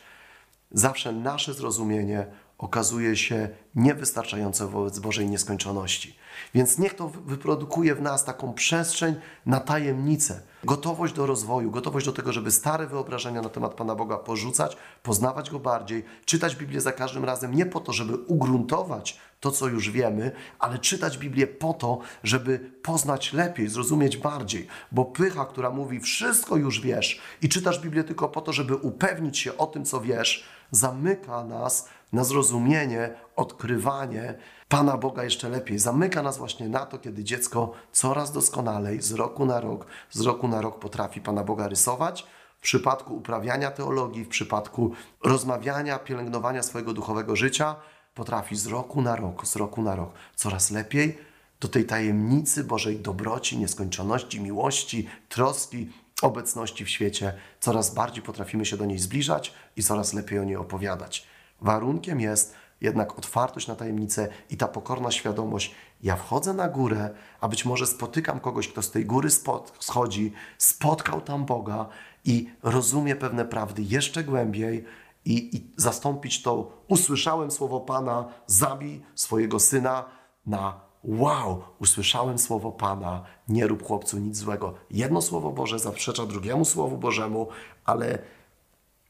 Zawsze 0.70 1.12
nasze 1.12 1.54
zrozumienie 1.54 2.26
okazuje 2.58 3.16
się 3.16 3.48
niewystarczające 3.74 4.66
wobec 4.66 4.98
Bożej 4.98 5.28
nieskończoności. 5.28 6.16
Więc 6.54 6.78
niech 6.78 6.94
to 6.94 7.08
wyprodukuje 7.08 7.94
w 7.94 8.02
nas 8.02 8.24
taką 8.24 8.52
przestrzeń 8.52 9.14
na 9.46 9.60
tajemnicę, 9.60 10.40
gotowość 10.64 11.14
do 11.14 11.26
rozwoju, 11.26 11.70
gotowość 11.70 12.06
do 12.06 12.12
tego, 12.12 12.32
żeby 12.32 12.50
stare 12.50 12.86
wyobrażenia 12.86 13.42
na 13.42 13.48
temat 13.48 13.74
Pana 13.74 13.94
Boga 13.94 14.16
porzucać, 14.16 14.76
poznawać 15.02 15.50
Go 15.50 15.58
bardziej, 15.58 16.04
czytać 16.24 16.56
Biblię 16.56 16.80
za 16.80 16.92
każdym 16.92 17.24
razem 17.24 17.54
nie 17.54 17.66
po 17.66 17.80
to, 17.80 17.92
żeby 17.92 18.16
ugruntować 18.16 19.18
to, 19.40 19.50
co 19.50 19.68
już 19.68 19.90
wiemy, 19.90 20.32
ale 20.58 20.78
czytać 20.78 21.18
Biblię 21.18 21.46
po 21.46 21.74
to, 21.74 21.98
żeby 22.22 22.58
poznać 22.82 23.32
lepiej, 23.32 23.68
zrozumieć 23.68 24.16
bardziej. 24.16 24.66
Bo 24.92 25.04
pycha, 25.04 25.44
która 25.44 25.70
mówi 25.70 26.00
wszystko 26.00 26.56
już 26.56 26.80
wiesz 26.80 27.20
i 27.42 27.48
czytasz 27.48 27.80
Biblię 27.80 28.04
tylko 28.04 28.28
po 28.28 28.40
to, 28.40 28.52
żeby 28.52 28.76
upewnić 28.76 29.38
się 29.38 29.56
o 29.56 29.66
tym, 29.66 29.84
co 29.84 30.00
wiesz, 30.00 30.44
zamyka 30.70 31.44
nas 31.44 31.88
na 32.12 32.24
zrozumienie, 32.24 33.10
odkrywanie 33.36 34.34
Pana 34.68 34.96
Boga 34.96 35.24
jeszcze 35.24 35.48
lepiej. 35.48 35.78
Zamyka 35.78 36.22
nas 36.22 36.38
właśnie 36.38 36.68
na 36.68 36.86
to, 36.86 36.98
kiedy 36.98 37.24
dziecko 37.24 37.72
coraz 37.92 38.32
doskonalej, 38.32 39.02
z 39.02 39.12
roku 39.12 39.46
na 39.46 39.60
rok, 39.60 39.86
z 40.10 40.20
roku 40.20 40.48
na 40.48 40.60
rok 40.60 40.78
potrafi 40.78 41.20
Pana 41.20 41.44
Boga 41.44 41.68
rysować. 41.68 42.26
W 42.58 42.62
przypadku 42.62 43.16
uprawiania 43.16 43.70
teologii, 43.70 44.24
w 44.24 44.28
przypadku 44.28 44.92
rozmawiania, 45.24 45.98
pielęgnowania 45.98 46.62
swojego 46.62 46.92
duchowego 46.92 47.36
życia, 47.36 47.76
potrafi 48.14 48.56
z 48.56 48.66
roku 48.66 49.02
na 49.02 49.16
rok, 49.16 49.46
z 49.46 49.56
roku 49.56 49.82
na 49.82 49.96
rok 49.96 50.10
coraz 50.36 50.70
lepiej 50.70 51.18
do 51.60 51.68
tej 51.68 51.84
tajemnicy 51.84 52.64
Bożej 52.64 52.98
dobroci, 52.98 53.58
nieskończoności, 53.58 54.40
miłości, 54.40 55.08
troski, 55.28 55.90
obecności 56.22 56.84
w 56.84 56.88
świecie, 56.88 57.34
coraz 57.60 57.94
bardziej 57.94 58.22
potrafimy 58.22 58.66
się 58.66 58.76
do 58.76 58.84
niej 58.84 58.98
zbliżać 58.98 59.54
i 59.76 59.82
coraz 59.82 60.12
lepiej 60.12 60.38
o 60.38 60.44
niej 60.44 60.56
opowiadać. 60.56 61.26
Warunkiem 61.60 62.20
jest 62.20 62.54
jednak 62.80 63.18
otwartość 63.18 63.66
na 63.66 63.76
tajemnicę 63.76 64.28
i 64.50 64.56
ta 64.56 64.68
pokorna 64.68 65.10
świadomość. 65.10 65.74
Ja 66.02 66.16
wchodzę 66.16 66.52
na 66.52 66.68
górę, 66.68 67.10
a 67.40 67.48
być 67.48 67.64
może 67.64 67.86
spotykam 67.86 68.40
kogoś, 68.40 68.68
kto 68.68 68.82
z 68.82 68.90
tej 68.90 69.06
góry 69.06 69.30
spod, 69.30 69.72
schodzi, 69.80 70.32
spotkał 70.58 71.20
tam 71.20 71.44
Boga 71.44 71.86
i 72.24 72.50
rozumie 72.62 73.16
pewne 73.16 73.44
prawdy 73.44 73.82
jeszcze 73.82 74.24
głębiej 74.24 74.84
i, 75.24 75.56
i 75.56 75.70
zastąpić 75.76 76.42
to 76.42 76.82
usłyszałem 76.88 77.50
słowo 77.50 77.80
Pana, 77.80 78.28
zabij 78.46 79.02
swojego 79.14 79.60
syna 79.60 80.04
na 80.46 80.83
wow, 81.04 81.62
usłyszałem 81.78 82.38
słowo 82.38 82.72
Pana, 82.72 83.24
nie 83.48 83.66
rób 83.66 83.82
chłopcu 83.82 84.18
nic 84.18 84.36
złego. 84.36 84.74
Jedno 84.90 85.22
słowo 85.22 85.50
Boże 85.50 85.78
zaprzecza 85.78 86.26
drugiemu 86.26 86.64
słowu 86.64 86.98
Bożemu, 86.98 87.48
ale 87.84 88.18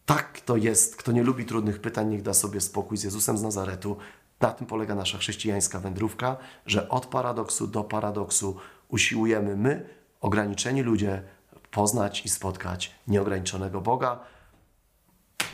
tak 0.07 0.41
to 0.41 0.57
jest. 0.57 0.97
Kto 0.97 1.13
nie 1.13 1.23
lubi 1.23 1.45
trudnych 1.45 1.81
pytań, 1.81 2.09
niech 2.09 2.23
da 2.23 2.35
sobie 2.35 2.61
spokój 2.61 2.97
z 2.97 3.05
Jezusem 3.05 3.39
z 3.39 3.43
Nazaretu. 3.43 3.97
Na 4.41 4.51
tym 4.51 4.67
polega 4.67 4.95
nasza 4.95 5.19
chrześcijańska 5.19 5.81
wędrówka, 5.81 6.37
że 6.67 6.89
od 6.89 7.07
paradoksu 7.07 7.67
do 7.67 7.85
paradoksu 7.85 8.57
usiłujemy 8.89 9.57
my, 9.57 9.89
ograniczeni 10.21 10.83
ludzie, 10.83 11.23
poznać 11.71 12.27
i 12.27 12.29
spotkać 12.29 12.95
nieograniczonego 13.09 13.81
Boga. 13.81 14.21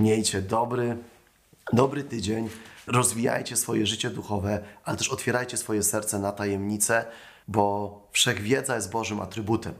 Miejcie 0.00 0.42
dobry, 0.42 0.96
dobry 1.72 2.04
tydzień, 2.04 2.48
rozwijajcie 2.86 3.56
swoje 3.56 3.86
życie 3.86 4.10
duchowe, 4.10 4.64
ale 4.84 4.96
też 4.96 5.08
otwierajcie 5.08 5.56
swoje 5.56 5.82
serce 5.82 6.18
na 6.18 6.32
tajemnice, 6.32 7.04
bo 7.48 8.08
wszechwiedza 8.12 8.74
jest 8.74 8.90
Bożym 8.90 9.20
atrybutem. 9.20 9.74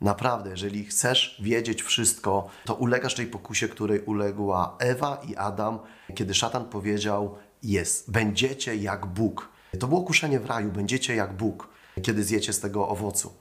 Naprawdę, 0.00 0.50
jeżeli 0.50 0.84
chcesz 0.84 1.40
wiedzieć 1.42 1.82
wszystko, 1.82 2.48
to 2.64 2.74
ulegasz 2.74 3.14
tej 3.14 3.26
pokusie, 3.26 3.68
której 3.68 4.00
uległa 4.00 4.76
Ewa 4.78 5.22
i 5.28 5.36
Adam, 5.36 5.78
kiedy 6.14 6.34
szatan 6.34 6.64
powiedział: 6.64 7.36
Jest, 7.62 8.10
będziecie 8.10 8.76
jak 8.76 9.06
Bóg. 9.06 9.48
To 9.78 9.86
było 9.86 10.02
kuszenie 10.02 10.40
w 10.40 10.46
raju, 10.46 10.72
będziecie 10.72 11.14
jak 11.14 11.36
Bóg, 11.36 11.68
kiedy 12.02 12.24
zjecie 12.24 12.52
z 12.52 12.60
tego 12.60 12.88
owocu. 12.88 13.32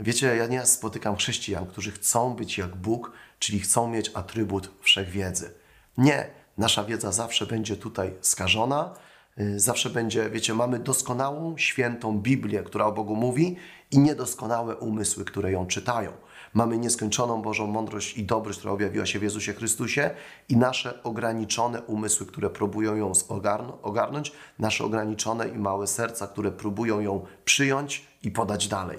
Wiecie, 0.00 0.36
ja 0.36 0.46
nie 0.46 0.66
spotykam 0.66 1.16
chrześcijan, 1.16 1.66
którzy 1.66 1.90
chcą 1.90 2.34
być 2.34 2.58
jak 2.58 2.76
Bóg, 2.76 3.12
czyli 3.38 3.60
chcą 3.60 3.88
mieć 3.88 4.10
atrybut 4.14 4.70
wszechwiedzy. 4.80 5.54
Nie, 5.98 6.30
nasza 6.58 6.84
wiedza 6.84 7.12
zawsze 7.12 7.46
będzie 7.46 7.76
tutaj 7.76 8.14
skażona, 8.20 8.94
y, 9.40 9.60
zawsze 9.60 9.90
będzie, 9.90 10.30
wiecie, 10.30 10.54
mamy 10.54 10.78
doskonałą, 10.78 11.58
świętą 11.58 12.18
Biblię, 12.18 12.62
która 12.62 12.86
o 12.86 12.92
Bogu 12.92 13.16
mówi 13.16 13.56
i 13.90 13.98
niedoskonałe 13.98 14.76
umysły, 14.76 15.24
które 15.24 15.52
ją 15.52 15.66
czytają. 15.66 16.12
Mamy 16.54 16.78
nieskończoną 16.78 17.42
Bożą 17.42 17.66
mądrość 17.66 18.18
i 18.18 18.24
dobroć, 18.24 18.56
która 18.56 18.72
objawiła 18.72 19.06
się 19.06 19.18
w 19.18 19.22
Jezusie 19.22 19.52
Chrystusie 19.52 20.10
i 20.48 20.56
nasze 20.56 21.02
ograniczone 21.02 21.82
umysły, 21.82 22.26
które 22.26 22.50
próbują 22.50 22.96
ją 22.96 23.12
ogarnąć, 23.82 24.32
nasze 24.58 24.84
ograniczone 24.84 25.48
i 25.48 25.58
małe 25.58 25.86
serca, 25.86 26.26
które 26.26 26.52
próbują 26.52 27.00
ją 27.00 27.26
przyjąć 27.44 28.06
i 28.22 28.30
podać 28.30 28.68
dalej. 28.68 28.98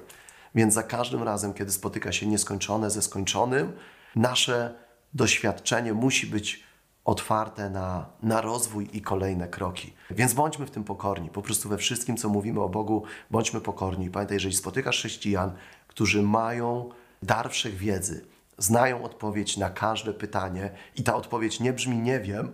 Więc 0.56 0.74
za 0.74 0.84
każdym 0.84 1.24
razem, 1.24 1.54
kiedy 1.54 1.72
spotyka 1.72 2.12
się 2.12 2.26
nieskończone 2.26 2.90
ze 2.90 3.02
skończonym, 3.02 3.74
nasze 4.16 4.74
doświadczenie 5.14 5.94
musi 5.94 6.28
być 6.28 6.64
otwarte 7.06 7.70
na, 7.70 8.06
na 8.24 8.42
rozwój 8.42 8.90
i 8.94 9.02
kolejne 9.02 9.48
kroki. 9.48 9.94
Więc 10.10 10.34
bądźmy 10.34 10.66
w 10.66 10.72
tym 10.72 10.84
pokorni. 10.84 11.30
Po 11.30 11.42
prostu 11.42 11.70
we 11.70 11.78
wszystkim, 11.78 12.18
co 12.18 12.30
mówimy 12.30 12.62
o 12.62 12.70
Bogu, 12.70 13.04
bądźmy 13.32 13.62
pokorni. 13.62 14.10
Pamiętaj, 14.10 14.36
jeżeli 14.36 14.56
spotykasz 14.56 14.98
chrześcijan, 14.98 15.52
którzy 15.88 16.24
mają 16.24 16.90
dar 17.24 17.52
wszechwiedzy, 17.52 18.26
znają 18.58 19.04
odpowiedź 19.04 19.58
na 19.58 19.70
każde 19.70 20.14
pytanie 20.14 20.72
i 20.96 21.04
ta 21.04 21.16
odpowiedź 21.16 21.60
nie 21.60 21.74
brzmi 21.74 21.98
nie 21.98 22.20
wiem, 22.20 22.52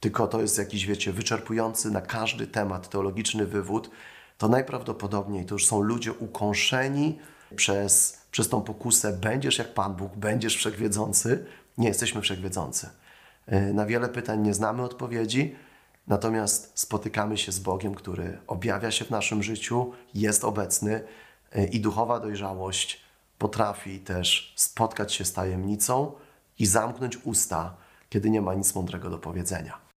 tylko 0.00 0.26
to 0.26 0.40
jest 0.40 0.58
jakiś, 0.58 0.86
wiecie, 0.86 1.12
wyczerpujący 1.12 1.90
na 1.90 2.00
każdy 2.00 2.46
temat 2.46 2.88
teologiczny 2.88 3.46
wywód, 3.46 3.90
to 4.38 4.48
najprawdopodobniej 4.48 5.46
to 5.46 5.54
już 5.54 5.66
są 5.66 5.80
ludzie 5.80 6.12
ukąszeni 6.12 7.18
przez, 7.56 8.22
przez 8.30 8.48
tą 8.48 8.62
pokusę 8.62 9.12
będziesz 9.12 9.58
jak 9.58 9.74
Pan 9.74 9.94
Bóg, 9.94 10.16
będziesz 10.16 10.56
wszechwiedzący. 10.56 11.46
Nie 11.78 11.88
jesteśmy 11.88 12.20
wszechwiedzący. 12.20 12.88
E, 13.48 13.72
Na 13.72 13.86
wiele 13.86 14.08
pytań 14.08 14.40
nie 14.40 14.54
znamy 14.54 14.82
odpowiedzi, 14.82 15.56
natomiast 16.06 16.72
spotykamy 16.74 17.38
się 17.38 17.52
z 17.52 17.58
Bogiem, 17.58 17.94
który 17.94 18.38
objawia 18.46 18.90
się 18.90 19.04
w 19.04 19.10
naszym 19.10 19.42
życiu, 19.42 19.92
jest 20.14 20.44
obecny 20.44 21.04
e, 21.52 21.64
i 21.64 21.80
duchowa 21.80 22.20
dojrzałość 22.20 23.00
potrafi 23.38 24.00
też 24.00 24.52
spotkać 24.56 25.12
się 25.12 25.24
z 25.24 25.32
tajemnicą 25.32 26.12
i 26.58 26.66
zamknąć 26.66 27.18
usta, 27.24 27.74
kiedy 28.10 28.30
nie 28.30 28.40
ma 28.40 28.54
nic 28.54 28.74
mądrego 28.74 29.10
do 29.10 29.18
powiedzenia. 29.18 29.78